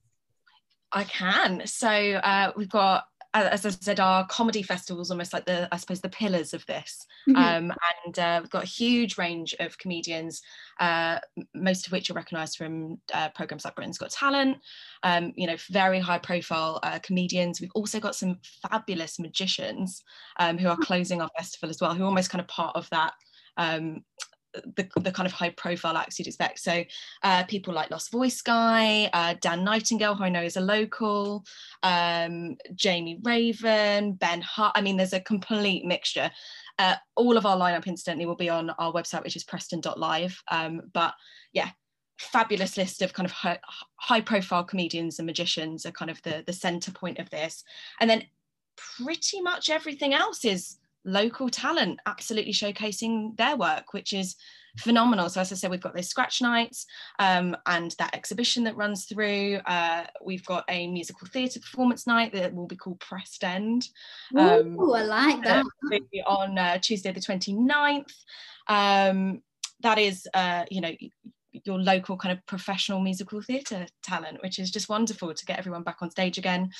I 0.91 1.03
can. 1.03 1.61
So 1.65 1.89
uh, 1.89 2.51
we've 2.57 2.69
got, 2.69 3.05
as 3.33 3.65
I 3.65 3.69
said, 3.69 4.01
our 4.01 4.27
comedy 4.27 4.61
festival 4.61 5.01
is 5.01 5.09
almost 5.09 5.31
like 5.31 5.45
the, 5.45 5.69
I 5.71 5.77
suppose, 5.77 6.01
the 6.01 6.09
pillars 6.09 6.53
of 6.53 6.65
this. 6.65 7.05
Mm-hmm. 7.29 7.37
Um, 7.37 7.77
and 8.05 8.19
uh, 8.19 8.39
we've 8.41 8.49
got 8.49 8.63
a 8.63 8.67
huge 8.67 9.17
range 9.17 9.55
of 9.59 9.77
comedians, 9.77 10.41
uh, 10.81 11.19
most 11.55 11.85
of 11.85 11.93
which 11.93 12.09
are 12.09 12.13
recognised 12.13 12.57
from 12.57 12.99
uh, 13.13 13.29
programs 13.29 13.63
like 13.63 13.75
Britain's 13.75 13.97
Got 13.97 14.11
Talent. 14.11 14.57
Um, 15.03 15.31
you 15.35 15.47
know, 15.47 15.55
very 15.69 15.99
high-profile 15.99 16.81
uh, 16.83 16.99
comedians. 16.99 17.61
We've 17.61 17.71
also 17.73 18.01
got 18.01 18.15
some 18.15 18.39
fabulous 18.69 19.17
magicians 19.17 20.03
um, 20.37 20.57
who 20.57 20.67
are 20.67 20.77
oh. 20.77 20.85
closing 20.85 21.21
our 21.21 21.29
festival 21.37 21.69
as 21.69 21.79
well, 21.79 21.93
who 21.93 22.03
are 22.03 22.07
almost 22.07 22.31
kind 22.31 22.41
of 22.41 22.47
part 22.49 22.75
of 22.75 22.89
that 22.89 23.13
um, 23.55 24.03
the, 24.53 24.87
the 24.99 25.11
kind 25.11 25.27
of 25.27 25.33
high 25.33 25.49
profile 25.49 25.97
acts 25.97 26.19
you'd 26.19 26.27
expect. 26.27 26.59
So 26.59 26.83
uh, 27.23 27.43
people 27.43 27.73
like 27.73 27.91
Lost 27.91 28.11
Voice 28.11 28.41
Guy, 28.41 29.09
uh, 29.13 29.35
Dan 29.41 29.63
Nightingale, 29.63 30.15
who 30.15 30.23
I 30.23 30.29
know 30.29 30.41
is 30.41 30.57
a 30.57 30.61
local, 30.61 31.45
um, 31.83 32.57
Jamie 32.75 33.19
Raven, 33.23 34.13
Ben 34.13 34.41
Hart. 34.41 34.73
I 34.75 34.81
mean, 34.81 34.97
there's 34.97 35.13
a 35.13 35.19
complete 35.19 35.85
mixture. 35.85 36.31
Uh, 36.79 36.95
all 37.15 37.37
of 37.37 37.45
our 37.45 37.57
lineup, 37.57 37.85
incidentally, 37.85 38.25
will 38.25 38.35
be 38.35 38.49
on 38.49 38.69
our 38.71 38.91
website, 38.93 39.23
which 39.23 39.35
is 39.35 39.43
preston.live. 39.43 40.41
Um, 40.49 40.81
but 40.93 41.13
yeah, 41.53 41.69
fabulous 42.17 42.77
list 42.77 43.01
of 43.01 43.13
kind 43.13 43.25
of 43.25 43.31
high, 43.31 43.59
high 43.95 44.21
profile 44.21 44.63
comedians 44.63 45.19
and 45.19 45.25
magicians 45.25 45.85
are 45.85 45.91
kind 45.91 46.11
of 46.11 46.21
the, 46.23 46.43
the 46.45 46.53
center 46.53 46.91
point 46.91 47.19
of 47.19 47.29
this. 47.29 47.63
And 47.99 48.09
then 48.09 48.23
pretty 48.77 49.41
much 49.41 49.69
everything 49.69 50.13
else 50.13 50.45
is 50.45 50.77
local 51.03 51.49
talent 51.49 51.99
absolutely 52.05 52.53
showcasing 52.53 53.35
their 53.37 53.55
work, 53.55 53.93
which 53.93 54.13
is 54.13 54.35
phenomenal. 54.77 55.29
So 55.29 55.41
as 55.41 55.51
I 55.51 55.55
said, 55.55 55.71
we've 55.71 55.81
got 55.81 55.95
those 55.95 56.07
scratch 56.07 56.41
nights 56.41 56.85
um, 57.19 57.55
and 57.65 57.93
that 57.99 58.15
exhibition 58.15 58.63
that 58.65 58.77
runs 58.77 59.05
through. 59.05 59.55
Uh, 59.65 60.05
we've 60.23 60.45
got 60.45 60.63
a 60.69 60.87
musical 60.87 61.27
theatre 61.27 61.59
performance 61.59 62.07
night 62.07 62.33
that 62.33 62.53
will 62.53 62.67
be 62.67 62.75
called 62.75 62.99
Prest 62.99 63.43
End. 63.43 63.87
Um, 64.35 64.79
Ooh, 64.79 64.93
I 64.93 65.03
like 65.03 65.43
that. 65.43 65.65
on 66.25 66.57
uh, 66.57 66.77
Tuesday 66.77 67.11
the 67.11 67.19
29th. 67.19 68.13
Um, 68.67 69.41
that 69.81 69.97
is, 69.97 70.27
uh, 70.33 70.65
you 70.69 70.81
know, 70.81 70.93
your 71.65 71.79
local 71.79 72.17
kind 72.17 72.37
of 72.37 72.45
professional 72.45 72.99
musical 72.99 73.41
theatre 73.41 73.85
talent, 74.03 74.41
which 74.41 74.59
is 74.59 74.71
just 74.71 74.89
wonderful 74.89 75.33
to 75.33 75.45
get 75.45 75.59
everyone 75.59 75.83
back 75.83 75.97
on 76.01 76.09
stage 76.09 76.37
again. 76.37 76.71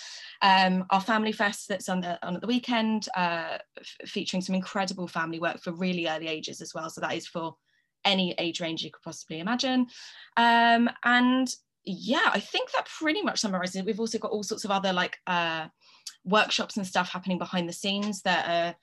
Um, 0.42 0.86
our 0.90 1.02
family 1.02 1.32
fest 1.32 1.68
that's 1.68 1.90
on, 1.90 2.02
the, 2.02 2.26
on 2.26 2.36
at 2.36 2.42
the 2.42 2.48
weekend, 2.48 3.08
uh, 3.16 3.58
featuring 4.06 4.42
some 4.42 4.56
incredible 4.56 5.08
family 5.08 5.40
work 5.40 5.62
for 5.62 5.74
really 5.74 6.08
early 6.08 6.28
ages 6.28 6.62
as 6.62 6.74
well. 6.74 6.90
So 6.90 7.02
that 7.02 7.16
is 7.16 7.28
for 7.28 7.56
any 8.06 8.34
age 8.38 8.62
range 8.62 8.84
you 8.84 8.92
could 8.92 9.04
possibly 9.04 9.40
imagine. 9.40 9.88
Um, 10.38 10.90
and 11.04 11.54
yeah, 11.84 12.30
I 12.34 12.40
think 12.40 12.72
that 12.72 12.88
pretty 12.88 13.22
much 13.22 13.40
summarizes 13.40 13.78
it. 13.78 13.86
We've 13.86 14.00
also 14.00 14.20
got 14.20 14.32
all 14.32 14.44
sorts 14.44 14.66
of 14.66 14.72
other 14.72 14.94
like 14.94 15.18
uh, 15.28 15.68
workshops 16.24 16.78
and 16.78 16.86
stuff 16.86 17.10
happening 17.10 17.38
behind 17.38 17.68
the 17.68 17.74
scenes 17.74 18.22
that 18.22 18.48
are 18.48 18.76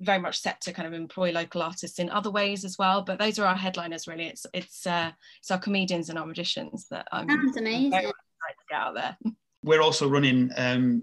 very 0.00 0.18
much 0.18 0.40
set 0.40 0.60
to 0.62 0.72
kind 0.72 0.88
of 0.88 0.94
employ 0.94 1.30
local 1.30 1.62
artists 1.62 1.98
in 1.98 2.10
other 2.10 2.30
ways 2.30 2.64
as 2.64 2.78
well. 2.78 3.02
But 3.02 3.18
those 3.18 3.38
are 3.38 3.46
our 3.46 3.56
headliners 3.56 4.06
really. 4.06 4.26
It's 4.26 4.46
it's 4.52 4.86
uh, 4.86 5.12
it's 5.38 5.50
our 5.50 5.58
comedians 5.58 6.08
and 6.08 6.18
our 6.18 6.26
magicians 6.26 6.86
that 6.90 7.06
I'm 7.12 7.28
Sounds 7.28 7.56
amazing. 7.56 7.90
Very 7.90 8.06
to 8.06 8.12
get 8.68 8.78
out 8.78 8.94
there. 8.94 9.16
We're 9.62 9.82
also 9.82 10.08
running 10.08 10.50
um, 10.56 11.02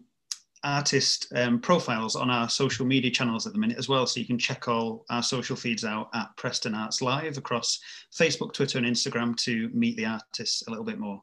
artist 0.64 1.32
um, 1.36 1.60
profiles 1.60 2.16
on 2.16 2.32
our 2.32 2.50
social 2.50 2.86
media 2.86 3.12
channels 3.12 3.46
at 3.46 3.54
the 3.54 3.60
minute 3.60 3.78
as 3.78 3.88
well. 3.88 4.08
So 4.08 4.20
you 4.20 4.26
can 4.26 4.40
check 4.40 4.68
all 4.68 5.06
our 5.10 5.22
social 5.22 5.56
feeds 5.56 5.86
out 5.86 6.10
at 6.16 6.36
Preston 6.38 6.74
Arts 6.74 7.02
Live 7.02 7.38
across 7.38 7.80
Facebook, 8.20 8.54
Twitter, 8.54 8.80
and 8.80 8.88
Instagram 8.88 9.38
to 9.38 9.70
meet 9.74 9.96
the 9.96 10.06
artists 10.06 10.66
a 10.68 10.72
little 10.72 10.86
bit 10.86 10.98
more. 10.98 11.22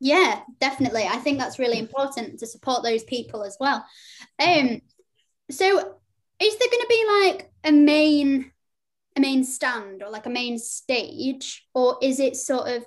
Yeah, 0.00 0.40
definitely. 0.60 1.04
I 1.04 1.18
think 1.18 1.38
that's 1.38 1.58
really 1.58 1.78
important 1.78 2.40
to 2.40 2.46
support 2.46 2.82
those 2.82 3.04
people 3.04 3.44
as 3.44 3.56
well. 3.60 3.86
Um, 4.44 4.80
so 5.50 5.96
is 6.42 6.58
there 6.58 6.68
going 6.68 6.82
to 6.82 6.86
be 6.88 7.04
like 7.22 7.52
a 7.64 7.72
main 7.72 8.50
a 9.16 9.20
main 9.20 9.44
stand 9.44 10.02
or 10.02 10.10
like 10.10 10.26
a 10.26 10.30
main 10.30 10.58
stage? 10.58 11.66
Or 11.74 11.98
is 12.02 12.18
it 12.18 12.36
sort 12.36 12.68
of 12.68 12.86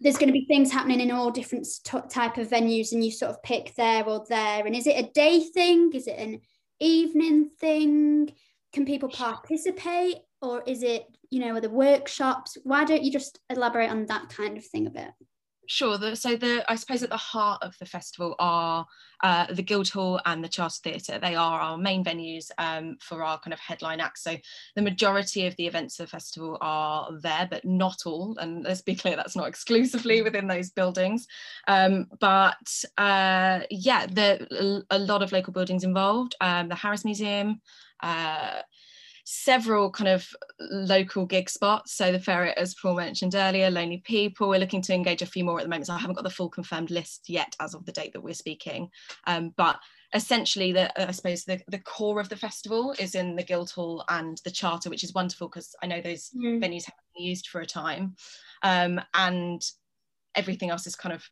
there's 0.00 0.18
going 0.18 0.28
to 0.28 0.32
be 0.32 0.46
things 0.46 0.72
happening 0.72 1.00
in 1.00 1.10
all 1.10 1.30
different 1.30 1.66
t- 1.84 1.98
type 2.10 2.36
of 2.36 2.48
venues 2.48 2.92
and 2.92 3.02
you 3.02 3.10
sort 3.10 3.30
of 3.30 3.42
pick 3.42 3.74
there 3.76 4.04
or 4.04 4.24
there? 4.28 4.66
And 4.66 4.74
is 4.74 4.86
it 4.86 5.02
a 5.02 5.10
day 5.12 5.40
thing? 5.40 5.92
Is 5.94 6.06
it 6.06 6.18
an 6.18 6.40
evening 6.80 7.50
thing? 7.60 8.32
Can 8.72 8.84
people 8.84 9.08
participate? 9.08 10.16
Or 10.42 10.62
is 10.66 10.82
it 10.82 11.06
you 11.30 11.40
know 11.40 11.60
the 11.60 11.70
workshops? 11.70 12.58
Why 12.64 12.84
don't 12.84 13.04
you 13.04 13.12
just 13.12 13.38
elaborate 13.48 13.90
on 13.90 14.06
that 14.06 14.28
kind 14.28 14.58
of 14.58 14.66
thing 14.66 14.86
a 14.86 14.90
bit 14.90 15.10
Sure. 15.66 15.96
The, 15.96 16.14
so 16.14 16.36
the 16.36 16.64
I 16.70 16.76
suppose 16.76 17.02
at 17.02 17.10
the 17.10 17.16
heart 17.16 17.62
of 17.62 17.76
the 17.78 17.86
festival 17.86 18.34
are 18.38 18.86
uh, 19.22 19.46
the 19.50 19.62
Guildhall 19.62 20.20
and 20.26 20.44
the 20.44 20.48
Charter 20.48 20.80
Theatre. 20.82 21.18
They 21.18 21.34
are 21.34 21.58
our 21.58 21.78
main 21.78 22.04
venues 22.04 22.50
um, 22.58 22.98
for 23.00 23.22
our 23.22 23.38
kind 23.38 23.54
of 23.54 23.60
headline 23.60 24.00
acts. 24.00 24.22
So 24.22 24.36
the 24.76 24.82
majority 24.82 25.46
of 25.46 25.56
the 25.56 25.66
events 25.66 25.98
of 25.98 26.06
the 26.06 26.10
festival 26.10 26.58
are 26.60 27.10
there, 27.20 27.48
but 27.50 27.64
not 27.64 28.02
all. 28.04 28.36
And 28.38 28.64
let's 28.64 28.82
be 28.82 28.94
clear, 28.94 29.16
that's 29.16 29.36
not 29.36 29.48
exclusively 29.48 30.20
within 30.20 30.46
those 30.46 30.70
buildings. 30.70 31.26
Um, 31.66 32.08
but 32.20 32.84
uh, 32.98 33.60
yeah, 33.70 34.06
the, 34.06 34.84
a 34.90 34.98
lot 34.98 35.22
of 35.22 35.32
local 35.32 35.54
buildings 35.54 35.84
involved. 35.84 36.34
Um, 36.40 36.68
the 36.68 36.74
Harris 36.74 37.04
Museum. 37.04 37.60
Uh, 38.00 38.60
several 39.24 39.90
kind 39.90 40.08
of 40.08 40.28
local 40.60 41.24
gig 41.24 41.48
spots. 41.48 41.94
So 41.94 42.12
the 42.12 42.20
Ferret, 42.20 42.56
as 42.58 42.74
Paul 42.74 42.96
mentioned 42.96 43.34
earlier, 43.34 43.70
Lonely 43.70 44.02
People. 44.04 44.48
We're 44.48 44.60
looking 44.60 44.82
to 44.82 44.94
engage 44.94 45.22
a 45.22 45.26
few 45.26 45.44
more 45.44 45.58
at 45.58 45.62
the 45.62 45.68
moment. 45.68 45.86
So 45.86 45.94
I 45.94 45.98
haven't 45.98 46.16
got 46.16 46.24
the 46.24 46.30
full 46.30 46.50
confirmed 46.50 46.90
list 46.90 47.28
yet 47.28 47.56
as 47.60 47.74
of 47.74 47.86
the 47.86 47.92
date 47.92 48.12
that 48.12 48.22
we're 48.22 48.34
speaking. 48.34 48.90
Um, 49.26 49.54
but 49.56 49.78
essentially, 50.12 50.72
the 50.72 51.08
I 51.08 51.10
suppose 51.10 51.44
the, 51.44 51.60
the 51.68 51.78
core 51.78 52.20
of 52.20 52.28
the 52.28 52.36
festival 52.36 52.94
is 52.98 53.14
in 53.14 53.34
the 53.34 53.42
Guildhall 53.42 54.04
and 54.10 54.40
the 54.44 54.50
Charter, 54.50 54.90
which 54.90 55.04
is 55.04 55.14
wonderful 55.14 55.48
because 55.48 55.74
I 55.82 55.86
know 55.86 56.00
those 56.00 56.30
mm. 56.36 56.62
venues 56.62 56.84
haven't 56.84 57.00
been 57.16 57.24
used 57.24 57.48
for 57.48 57.62
a 57.62 57.66
time. 57.66 58.16
Um, 58.62 59.00
and 59.14 59.62
everything 60.34 60.70
else 60.70 60.86
is 60.86 60.96
kind 60.96 61.14
of 61.14 61.28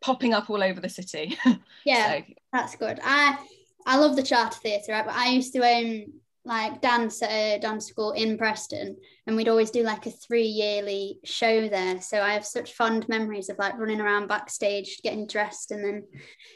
popping 0.00 0.32
up 0.32 0.48
all 0.48 0.62
over 0.62 0.80
the 0.80 0.88
city. 0.88 1.38
Yeah, 1.84 2.18
so. 2.18 2.24
that's 2.52 2.76
good. 2.76 3.00
I 3.02 3.38
I 3.86 3.96
love 3.96 4.14
the 4.14 4.22
Charter 4.22 4.58
Theatre. 4.62 4.92
right? 4.92 5.06
but 5.06 5.14
I 5.14 5.28
used 5.30 5.54
to 5.54 5.60
um 5.60 6.19
like 6.44 6.80
dance 6.80 7.22
at 7.22 7.30
a 7.30 7.58
dance 7.60 7.86
school 7.86 8.12
in 8.12 8.38
Preston, 8.38 8.96
and 9.26 9.36
we'd 9.36 9.48
always 9.48 9.70
do 9.70 9.82
like 9.82 10.06
a 10.06 10.10
three 10.10 10.46
yearly 10.46 11.18
show 11.24 11.68
there. 11.68 12.00
So 12.00 12.20
I 12.22 12.32
have 12.32 12.46
such 12.46 12.74
fond 12.74 13.08
memories 13.08 13.48
of 13.48 13.58
like 13.58 13.78
running 13.78 14.00
around 14.00 14.28
backstage, 14.28 15.00
getting 15.02 15.26
dressed, 15.26 15.70
and 15.70 15.84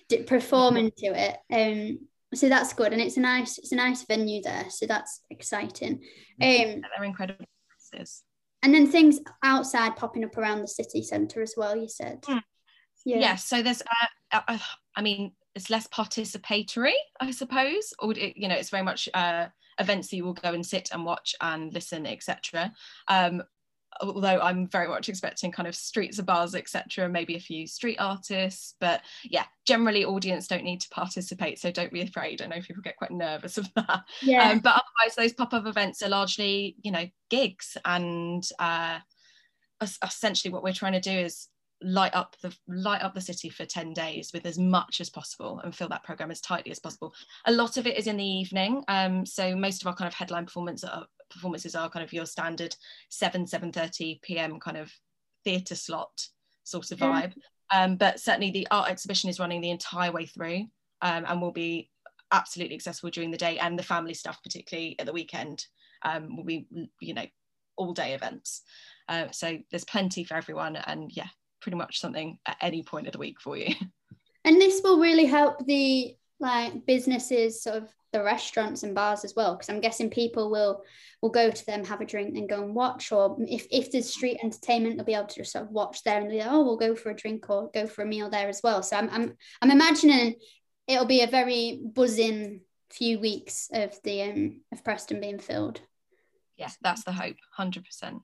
then 0.08 0.24
performing 0.26 0.90
to 0.98 1.06
it. 1.06 1.36
Um, 1.52 1.98
so 2.34 2.48
that's 2.48 2.72
good, 2.72 2.92
and 2.92 3.00
it's 3.00 3.16
a 3.16 3.20
nice 3.20 3.58
it's 3.58 3.72
a 3.72 3.76
nice 3.76 4.04
venue 4.04 4.42
there. 4.42 4.66
So 4.70 4.86
that's 4.86 5.20
exciting. 5.30 6.00
Um, 6.40 6.82
they're 6.82 7.04
incredible. 7.04 7.44
places. 7.92 8.22
And 8.62 8.74
then 8.74 8.86
things 8.86 9.20
outside 9.42 9.96
popping 9.96 10.24
up 10.24 10.38
around 10.38 10.62
the 10.62 10.68
city 10.68 11.02
centre 11.02 11.42
as 11.42 11.54
well. 11.56 11.76
You 11.76 11.88
said. 11.88 12.22
Mm. 12.22 12.42
Yeah. 13.04 13.18
yeah. 13.18 13.36
So 13.36 13.62
there's, 13.62 13.82
uh, 14.32 14.40
uh, 14.48 14.58
I 14.96 15.02
mean, 15.02 15.32
it's 15.54 15.70
less 15.70 15.86
participatory, 15.88 16.94
I 17.20 17.30
suppose, 17.30 17.92
or 17.98 18.12
it, 18.12 18.36
you 18.36 18.48
know, 18.48 18.54
it's 18.54 18.70
very 18.70 18.82
much 18.82 19.08
uh, 19.12 19.46
events 19.78 20.08
that 20.08 20.16
you 20.16 20.24
will 20.24 20.34
go 20.34 20.52
and 20.52 20.64
sit 20.64 20.90
and 20.92 21.04
watch 21.04 21.34
and 21.40 21.72
listen, 21.72 22.06
etc. 22.06 22.72
Um, 23.08 23.42
although 24.00 24.40
I'm 24.40 24.68
very 24.68 24.88
much 24.88 25.08
expecting 25.08 25.52
kind 25.52 25.68
of 25.68 25.74
streets 25.74 26.18
of 26.18 26.26
bars, 26.26 26.54
etc., 26.54 27.08
maybe 27.08 27.37
a 27.37 27.40
few 27.40 27.66
street 27.66 27.96
artists. 27.98 28.74
But 28.80 29.02
yeah, 29.24 29.44
generally 29.66 30.04
audience 30.04 30.46
don't 30.46 30.64
need 30.64 30.80
to 30.80 30.88
participate, 30.90 31.58
so 31.58 31.70
don't 31.70 31.92
be 31.92 32.02
afraid. 32.02 32.42
I 32.42 32.46
know 32.46 32.60
people 32.60 32.82
get 32.82 32.96
quite 32.96 33.10
nervous 33.10 33.58
of 33.58 33.68
that. 33.76 34.02
Yeah. 34.22 34.50
Um, 34.50 34.58
but 34.60 34.70
otherwise, 34.74 35.14
those 35.16 35.32
pop-up 35.32 35.66
events 35.66 36.02
are 36.02 36.08
largely, 36.08 36.76
you 36.82 36.90
know, 36.90 37.06
gigs, 37.30 37.76
and 37.84 38.46
uh, 38.58 38.98
essentially 40.02 40.52
what 40.52 40.62
we're 40.62 40.72
trying 40.72 40.92
to 40.92 41.00
do 41.00 41.10
is 41.10 41.48
light 41.84 42.14
up 42.14 42.36
the 42.42 42.54
light 42.66 43.02
up 43.02 43.14
the 43.14 43.20
city 43.20 43.48
for 43.48 43.64
10 43.64 43.92
days 43.92 44.30
with 44.32 44.46
as 44.46 44.58
much 44.58 45.00
as 45.00 45.10
possible 45.10 45.60
and 45.62 45.74
fill 45.74 45.88
that 45.88 46.02
program 46.02 46.30
as 46.30 46.40
tightly 46.40 46.70
as 46.70 46.78
possible. 46.78 47.14
A 47.46 47.52
lot 47.52 47.76
of 47.76 47.86
it 47.86 47.98
is 47.98 48.06
in 48.06 48.16
the 48.16 48.24
evening 48.24 48.82
um, 48.88 49.26
so 49.26 49.54
most 49.54 49.82
of 49.82 49.88
our 49.88 49.94
kind 49.94 50.08
of 50.08 50.14
headline 50.14 50.46
performance 50.46 50.82
are, 50.84 51.06
performances 51.30 51.74
are 51.74 51.90
kind 51.90 52.04
of 52.04 52.12
your 52.12 52.26
standard 52.26 52.74
7 53.10 53.44
7.30 53.44 54.22
p.m 54.22 54.58
kind 54.58 54.76
of 54.76 54.92
theatre 55.44 55.74
slot 55.74 56.26
sort 56.64 56.90
of 56.90 56.98
vibe. 56.98 57.34
Um, 57.72 57.96
but 57.96 58.20
certainly 58.20 58.50
the 58.50 58.66
art 58.70 58.90
exhibition 58.90 59.30
is 59.30 59.40
running 59.40 59.60
the 59.60 59.70
entire 59.70 60.12
way 60.12 60.26
through 60.26 60.66
um, 61.02 61.24
and 61.26 61.40
will 61.40 61.52
be 61.52 61.90
absolutely 62.32 62.74
accessible 62.74 63.10
during 63.10 63.30
the 63.30 63.36
day 63.36 63.58
and 63.58 63.78
the 63.78 63.82
family 63.82 64.14
stuff 64.14 64.42
particularly 64.42 64.96
at 64.98 65.06
the 65.06 65.12
weekend 65.12 65.66
um, 66.02 66.36
will 66.36 66.44
be 66.44 66.66
you 67.00 67.14
know 67.14 67.26
all 67.76 67.92
day 67.92 68.14
events. 68.14 68.62
Uh, 69.08 69.26
so 69.30 69.58
there's 69.70 69.84
plenty 69.84 70.24
for 70.24 70.34
everyone 70.34 70.76
and 70.76 71.10
yeah 71.14 71.28
pretty 71.64 71.79
much 71.79 71.98
something 71.98 72.38
at 72.46 72.59
any 72.61 72.83
point 72.83 73.07
of 73.07 73.12
the 73.12 73.18
week 73.18 73.40
for 73.40 73.57
you. 73.57 73.74
And 74.46 74.61
this 74.61 74.83
will 74.85 75.00
really 75.00 75.24
help 75.24 75.64
the 75.64 76.14
like 76.38 76.85
businesses, 76.85 77.62
sort 77.62 77.77
of 77.77 77.88
the 78.12 78.22
restaurants 78.22 78.83
and 78.83 78.94
bars 78.94 79.24
as 79.24 79.33
well, 79.35 79.55
because 79.55 79.70
I'm 79.70 79.81
guessing 79.81 80.11
people 80.11 80.50
will 80.50 80.83
will 81.22 81.31
go 81.31 81.50
to 81.50 81.64
them, 81.64 81.83
have 81.83 82.03
a 82.03 82.05
drink, 82.05 82.37
and 82.37 82.46
go 82.46 82.62
and 82.62 82.74
watch. 82.74 83.11
Or 83.11 83.38
if 83.40 83.66
if 83.70 83.90
there's 83.90 84.12
street 84.12 84.38
entertainment, 84.42 84.98
they'll 84.98 85.07
be 85.07 85.14
able 85.14 85.29
to 85.29 85.37
just 85.37 85.53
sort 85.53 85.64
of 85.64 85.70
watch 85.70 86.03
there 86.03 86.20
and 86.20 86.29
be 86.29 86.40
like, 86.40 86.48
oh, 86.50 86.62
we'll 86.62 86.77
go 86.77 86.94
for 86.94 87.09
a 87.09 87.16
drink 87.16 87.48
or 87.48 87.70
go 87.72 87.87
for 87.87 88.03
a 88.03 88.07
meal 88.07 88.29
there 88.29 88.50
as 88.50 88.61
well. 88.62 88.83
So 88.83 88.98
I'm 88.98 89.09
I'm 89.09 89.33
I'm 89.62 89.70
imagining 89.70 90.35
it'll 90.87 91.07
be 91.07 91.22
a 91.22 91.27
very 91.27 91.81
buzzing 91.83 92.61
few 92.90 93.18
weeks 93.18 93.70
of 93.72 93.98
the 94.03 94.24
um 94.24 94.61
of 94.72 94.85
Preston 94.85 95.22
being 95.22 95.38
filled. 95.38 95.81
Yes, 96.59 96.77
that's 96.83 97.05
the 97.05 97.12
hope, 97.12 97.37
100%. 97.59 97.83
percent 97.83 98.18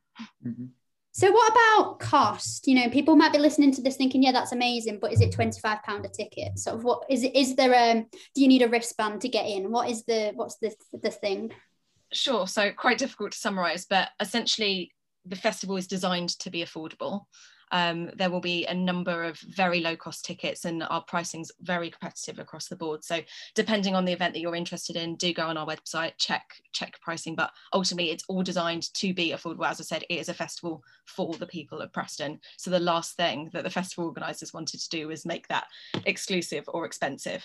mm-hmm. 0.46 0.66
So 1.12 1.30
what 1.30 1.52
about 1.52 1.98
cost? 1.98 2.68
You 2.68 2.76
know, 2.76 2.88
people 2.88 3.16
might 3.16 3.32
be 3.32 3.38
listening 3.38 3.72
to 3.74 3.82
this 3.82 3.96
thinking, 3.96 4.22
yeah, 4.22 4.32
that's 4.32 4.52
amazing, 4.52 4.98
but 5.00 5.12
is 5.12 5.20
it 5.20 5.32
£25 5.32 6.04
a 6.04 6.08
ticket? 6.08 6.58
Sort 6.58 6.76
of 6.76 6.84
what 6.84 7.04
is 7.08 7.24
it 7.24 7.34
is 7.34 7.56
there 7.56 7.74
um 7.74 8.06
do 8.34 8.42
you 8.42 8.48
need 8.48 8.62
a 8.62 8.68
wristband 8.68 9.20
to 9.22 9.28
get 9.28 9.46
in? 9.46 9.70
What 9.70 9.90
is 9.90 10.04
the 10.04 10.32
what's 10.34 10.56
the 10.58 10.72
the 11.02 11.10
thing? 11.10 11.52
Sure. 12.12 12.46
So 12.46 12.70
quite 12.72 12.98
difficult 12.98 13.32
to 13.32 13.38
summarize, 13.38 13.86
but 13.88 14.08
essentially 14.20 14.92
the 15.26 15.36
festival 15.36 15.76
is 15.76 15.86
designed 15.86 16.30
to 16.40 16.50
be 16.50 16.64
affordable 16.64 17.22
um, 17.72 18.10
there 18.14 18.30
will 18.30 18.40
be 18.40 18.66
a 18.66 18.74
number 18.74 19.22
of 19.24 19.38
very 19.38 19.80
low 19.80 19.96
cost 19.96 20.24
tickets 20.24 20.64
and 20.64 20.82
our 20.84 21.02
pricing's 21.02 21.52
very 21.60 21.90
competitive 21.90 22.38
across 22.38 22.68
the 22.68 22.76
board. 22.76 23.04
So 23.04 23.20
depending 23.54 23.94
on 23.94 24.04
the 24.04 24.12
event 24.12 24.34
that 24.34 24.40
you're 24.40 24.56
interested 24.56 24.96
in, 24.96 25.16
do 25.16 25.32
go 25.32 25.46
on 25.46 25.56
our 25.56 25.66
website, 25.66 26.12
check, 26.18 26.44
check 26.72 27.00
pricing, 27.00 27.34
but 27.34 27.50
ultimately 27.72 28.10
it's 28.10 28.24
all 28.28 28.42
designed 28.42 28.92
to 28.94 29.14
be 29.14 29.32
affordable. 29.32 29.68
As 29.68 29.80
I 29.80 29.84
said, 29.84 30.04
it 30.08 30.14
is 30.14 30.28
a 30.28 30.34
festival 30.34 30.82
for 31.06 31.34
the 31.34 31.46
people 31.46 31.80
of 31.80 31.92
Preston. 31.92 32.40
So 32.56 32.70
the 32.70 32.80
last 32.80 33.16
thing 33.16 33.50
that 33.52 33.64
the 33.64 33.70
festival 33.70 34.06
organisers 34.06 34.52
wanted 34.54 34.80
to 34.80 34.88
do 34.88 35.08
was 35.08 35.26
make 35.26 35.48
that 35.48 35.66
exclusive 36.06 36.64
or 36.68 36.84
expensive 36.84 37.44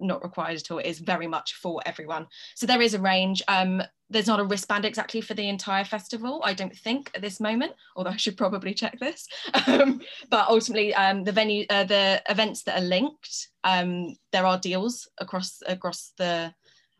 not 0.00 0.22
required 0.22 0.56
at 0.56 0.70
all. 0.70 0.78
It 0.78 0.86
is 0.86 0.98
very 0.98 1.26
much 1.26 1.54
for 1.54 1.80
everyone. 1.86 2.26
So 2.54 2.66
there 2.66 2.82
is 2.82 2.94
a 2.94 3.00
range. 3.00 3.42
Um, 3.48 3.82
there's 4.10 4.26
not 4.26 4.40
a 4.40 4.44
wristband 4.44 4.84
exactly 4.84 5.20
for 5.20 5.34
the 5.34 5.48
entire 5.48 5.84
festival, 5.84 6.40
I 6.44 6.54
don't 6.54 6.76
think 6.76 7.10
at 7.14 7.22
this 7.22 7.40
moment, 7.40 7.72
although 7.96 8.10
I 8.10 8.16
should 8.16 8.36
probably 8.36 8.74
check 8.74 8.98
this. 8.98 9.26
Um, 9.66 10.00
but 10.30 10.48
ultimately, 10.48 10.94
um, 10.94 11.24
the 11.24 11.32
venue, 11.32 11.64
uh, 11.70 11.84
the 11.84 12.22
events 12.28 12.64
that 12.64 12.78
are 12.78 12.86
linked, 12.86 13.48
um, 13.64 14.14
there 14.30 14.44
are 14.44 14.58
deals 14.58 15.08
across 15.18 15.62
across 15.66 16.12
the 16.18 16.52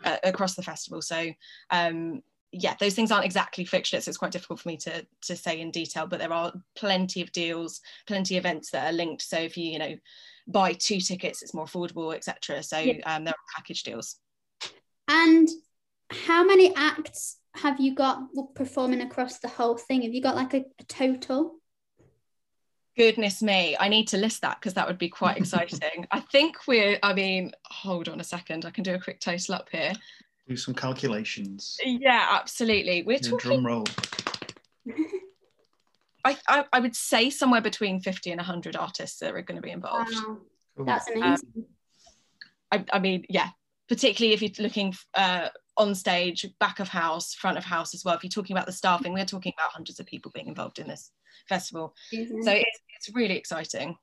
uh, 0.02 0.16
across 0.24 0.54
the 0.54 0.62
festival. 0.62 1.02
So 1.02 1.30
um, 1.70 2.22
yeah, 2.56 2.74
those 2.78 2.94
things 2.94 3.10
aren't 3.10 3.24
exactly 3.24 3.64
fixed 3.64 3.90
so 3.90 3.96
it's 3.96 4.16
quite 4.16 4.30
difficult 4.30 4.60
for 4.60 4.68
me 4.68 4.76
to 4.78 5.04
to 5.22 5.36
say 5.36 5.60
in 5.60 5.70
detail. 5.70 6.06
But 6.06 6.20
there 6.20 6.32
are 6.32 6.52
plenty 6.76 7.20
of 7.20 7.32
deals, 7.32 7.80
plenty 8.06 8.36
of 8.36 8.42
events 8.42 8.70
that 8.70 8.86
are 8.86 8.96
linked. 8.96 9.22
So 9.22 9.38
if 9.38 9.56
you 9.56 9.72
you 9.72 9.78
know 9.78 9.96
buy 10.46 10.74
two 10.74 11.00
tickets, 11.00 11.42
it's 11.42 11.54
more 11.54 11.66
affordable, 11.66 12.14
etc. 12.14 12.62
So 12.62 12.78
yeah. 12.78 12.94
um, 13.06 13.24
there 13.24 13.32
are 13.34 13.56
package 13.56 13.82
deals. 13.82 14.16
And 15.08 15.48
how 16.10 16.44
many 16.44 16.74
acts 16.76 17.38
have 17.56 17.80
you 17.80 17.94
got 17.94 18.20
performing 18.54 19.00
across 19.00 19.38
the 19.38 19.48
whole 19.48 19.76
thing? 19.76 20.02
Have 20.02 20.14
you 20.14 20.22
got 20.22 20.36
like 20.36 20.54
a, 20.54 20.64
a 20.78 20.84
total? 20.84 21.56
Goodness 22.96 23.42
me, 23.42 23.76
I 23.78 23.88
need 23.88 24.06
to 24.08 24.16
list 24.16 24.42
that 24.42 24.60
because 24.60 24.74
that 24.74 24.86
would 24.86 24.98
be 24.98 25.08
quite 25.08 25.36
exciting. 25.38 26.06
I 26.10 26.20
think 26.20 26.56
we're, 26.68 26.98
I 27.02 27.12
mean, 27.12 27.52
hold 27.64 28.08
on 28.08 28.20
a 28.20 28.24
second, 28.24 28.64
I 28.64 28.70
can 28.70 28.84
do 28.84 28.94
a 28.94 29.00
quick 29.00 29.20
total 29.20 29.56
up 29.56 29.68
here. 29.70 29.92
Do 30.48 30.56
some 30.56 30.74
calculations. 30.74 31.78
Yeah, 31.84 32.26
absolutely. 32.30 33.02
We're 33.02 33.14
yeah, 33.14 33.30
talking. 33.30 33.50
Drum 33.50 33.66
roll. 33.66 33.84
I, 36.24 36.36
I, 36.48 36.64
I, 36.72 36.80
would 36.80 36.96
say 36.96 37.28
somewhere 37.28 37.60
between 37.60 38.00
50 38.00 38.30
and 38.30 38.38
100 38.38 38.76
artists 38.76 39.18
that 39.20 39.34
are 39.34 39.42
going 39.42 39.56
to 39.56 39.62
be 39.62 39.70
involved. 39.70 40.14
Wow. 40.14 40.38
That's 40.86 41.08
amazing. 41.10 41.48
Um, 41.56 41.64
I, 42.72 42.84
I 42.94 42.98
mean, 42.98 43.24
yeah, 43.28 43.48
particularly 43.88 44.32
if 44.34 44.42
you're 44.42 44.64
looking 44.64 44.94
uh, 45.14 45.48
on 45.76 45.94
stage, 45.94 46.46
back 46.60 46.80
of 46.80 46.88
house, 46.88 47.34
front 47.34 47.58
of 47.58 47.64
house 47.64 47.94
as 47.94 48.04
well. 48.04 48.14
If 48.14 48.24
you're 48.24 48.30
talking 48.30 48.56
about 48.56 48.66
the 48.66 48.72
staffing, 48.72 49.12
we're 49.12 49.24
talking 49.24 49.52
about 49.58 49.72
hundreds 49.72 50.00
of 50.00 50.06
people 50.06 50.30
being 50.34 50.48
involved 50.48 50.78
in 50.78 50.88
this 50.88 51.10
festival. 51.48 51.94
Mm-hmm. 52.12 52.42
So 52.42 52.52
it's, 52.52 52.80
it's 52.96 53.14
really 53.14 53.36
exciting. 53.36 53.96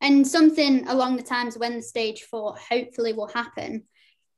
And 0.00 0.26
something 0.26 0.86
along 0.88 1.16
the 1.16 1.22
times 1.22 1.58
when 1.58 1.76
the 1.76 1.82
stage 1.82 2.22
four 2.22 2.56
hopefully 2.56 3.12
will 3.12 3.28
happen. 3.28 3.84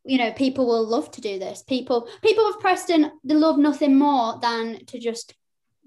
You 0.04 0.18
know, 0.18 0.32
people 0.32 0.66
will 0.66 0.86
love 0.86 1.10
to 1.12 1.20
do 1.20 1.38
this. 1.38 1.62
People, 1.62 2.08
people 2.22 2.46
of 2.46 2.58
Preston, 2.58 3.12
they 3.22 3.34
love 3.34 3.58
nothing 3.58 3.98
more 3.98 4.38
than 4.40 4.84
to 4.86 4.98
just 4.98 5.34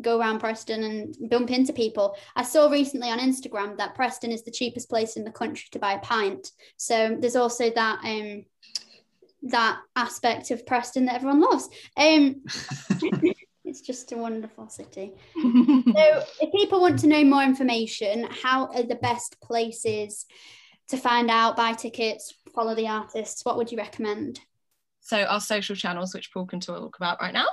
go 0.01 0.19
around 0.19 0.39
Preston 0.39 0.83
and 0.83 1.29
bump 1.29 1.51
into 1.51 1.73
people. 1.73 2.15
I 2.35 2.43
saw 2.43 2.69
recently 2.69 3.09
on 3.09 3.19
Instagram 3.19 3.77
that 3.77 3.95
Preston 3.95 4.31
is 4.31 4.43
the 4.43 4.51
cheapest 4.51 4.89
place 4.89 5.17
in 5.17 5.23
the 5.23 5.31
country 5.31 5.65
to 5.71 5.79
buy 5.79 5.93
a 5.93 5.99
pint. 5.99 6.51
So 6.77 7.17
there's 7.19 7.35
also 7.35 7.69
that 7.71 7.99
um 8.03 8.45
that 9.43 9.79
aspect 9.95 10.51
of 10.51 10.65
Preston 10.65 11.05
that 11.05 11.15
everyone 11.15 11.41
loves. 11.41 11.69
Um 11.97 12.43
it's 13.65 13.81
just 13.81 14.11
a 14.11 14.17
wonderful 14.17 14.69
city. 14.69 15.13
so 15.35 16.23
if 16.41 16.51
people 16.51 16.81
want 16.81 16.99
to 16.99 17.07
know 17.07 17.23
more 17.23 17.43
information, 17.43 18.27
how 18.29 18.67
are 18.67 18.83
the 18.83 18.95
best 18.95 19.39
places 19.41 20.25
to 20.89 20.97
find 20.97 21.31
out, 21.31 21.55
buy 21.55 21.73
tickets, 21.73 22.33
follow 22.53 22.75
the 22.75 22.87
artists? 22.87 23.43
What 23.45 23.57
would 23.57 23.71
you 23.71 23.77
recommend? 23.77 24.39
So 25.01 25.23
our 25.23 25.41
social 25.41 25.75
channels, 25.75 26.13
which 26.13 26.31
Paul 26.33 26.45
can 26.45 26.59
talk 26.59 26.95
about 26.97 27.21
right 27.21 27.33
now. 27.33 27.47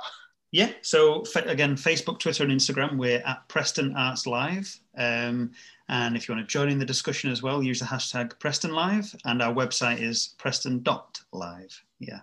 Yeah. 0.51 0.71
So 0.81 1.23
again, 1.45 1.75
Facebook, 1.75 2.19
Twitter, 2.19 2.43
and 2.43 2.51
Instagram, 2.51 2.97
we're 2.97 3.23
at 3.25 3.47
Preston 3.47 3.95
Arts 3.95 4.27
Live. 4.27 4.77
Um, 4.97 5.51
and 5.87 6.15
if 6.15 6.27
you 6.27 6.35
want 6.35 6.47
to 6.47 6.51
join 6.51 6.69
in 6.69 6.79
the 6.79 6.85
discussion 6.85 7.31
as 7.31 7.41
well, 7.41 7.63
use 7.63 7.79
the 7.79 7.85
hashtag 7.85 8.37
Preston 8.39 8.73
Live. 8.73 9.15
And 9.25 9.41
our 9.41 9.53
website 9.53 10.01
is 10.01 10.35
preston.live. 10.37 11.83
Yeah. 11.99 12.19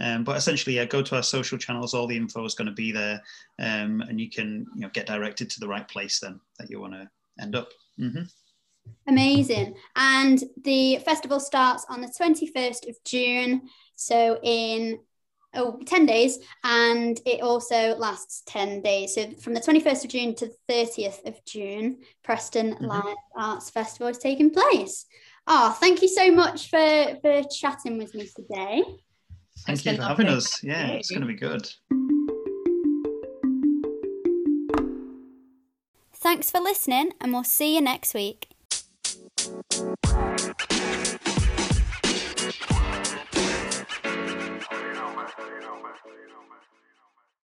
Um, 0.00 0.24
but 0.24 0.36
essentially, 0.36 0.76
yeah, 0.76 0.84
go 0.86 1.02
to 1.02 1.16
our 1.16 1.22
social 1.22 1.58
channels. 1.58 1.94
All 1.94 2.06
the 2.06 2.16
info 2.16 2.44
is 2.44 2.54
going 2.54 2.66
to 2.66 2.72
be 2.72 2.90
there, 2.90 3.22
um, 3.60 4.00
and 4.00 4.20
you 4.20 4.28
can 4.28 4.66
you 4.74 4.80
know 4.80 4.90
get 4.92 5.06
directed 5.06 5.48
to 5.50 5.60
the 5.60 5.68
right 5.68 5.86
place 5.86 6.18
then 6.18 6.40
that 6.58 6.68
you 6.68 6.80
want 6.80 6.94
to 6.94 7.08
end 7.40 7.54
up. 7.54 7.68
Mm-hmm. 8.00 8.22
Amazing. 9.06 9.76
And 9.96 10.42
the 10.62 10.98
festival 11.04 11.40
starts 11.40 11.84
on 11.88 12.00
the 12.00 12.08
21st 12.08 12.88
of 12.88 12.96
June. 13.04 13.62
So 13.96 14.38
in 14.42 14.98
oh, 15.54 15.78
10 15.84 16.06
days 16.06 16.38
and 16.62 17.20
it 17.26 17.42
also 17.42 17.96
lasts 17.96 18.42
10 18.46 18.82
days. 18.82 19.14
So 19.14 19.30
from 19.32 19.54
the 19.54 19.60
21st 19.60 20.04
of 20.04 20.10
June 20.10 20.34
to 20.36 20.46
the 20.46 20.72
30th 20.72 21.26
of 21.26 21.44
June, 21.44 21.98
Preston 22.22 22.74
mm-hmm. 22.74 22.86
Live 22.86 23.16
Arts 23.36 23.70
Festival 23.70 24.08
is 24.08 24.18
taking 24.18 24.50
place. 24.50 25.06
Oh, 25.46 25.76
thank 25.78 26.00
you 26.00 26.08
so 26.08 26.32
much 26.32 26.70
for, 26.70 27.18
for 27.20 27.42
chatting 27.44 27.98
with 27.98 28.14
me 28.14 28.28
today. 28.34 28.82
Thank 29.66 29.78
it's 29.78 29.86
you 29.86 29.96
for 29.96 30.02
having 30.02 30.28
us. 30.28 30.62
Yeah, 30.64 30.88
it's 30.88 31.10
going 31.10 31.20
to 31.20 31.26
be 31.26 31.34
good. 31.34 31.70
Thanks 36.14 36.50
for 36.50 36.58
listening, 36.58 37.12
and 37.20 37.34
we'll 37.34 37.44
see 37.44 37.74
you 37.74 37.82
next 37.82 38.14
week. 38.14 38.53
Bye. 39.54 40.33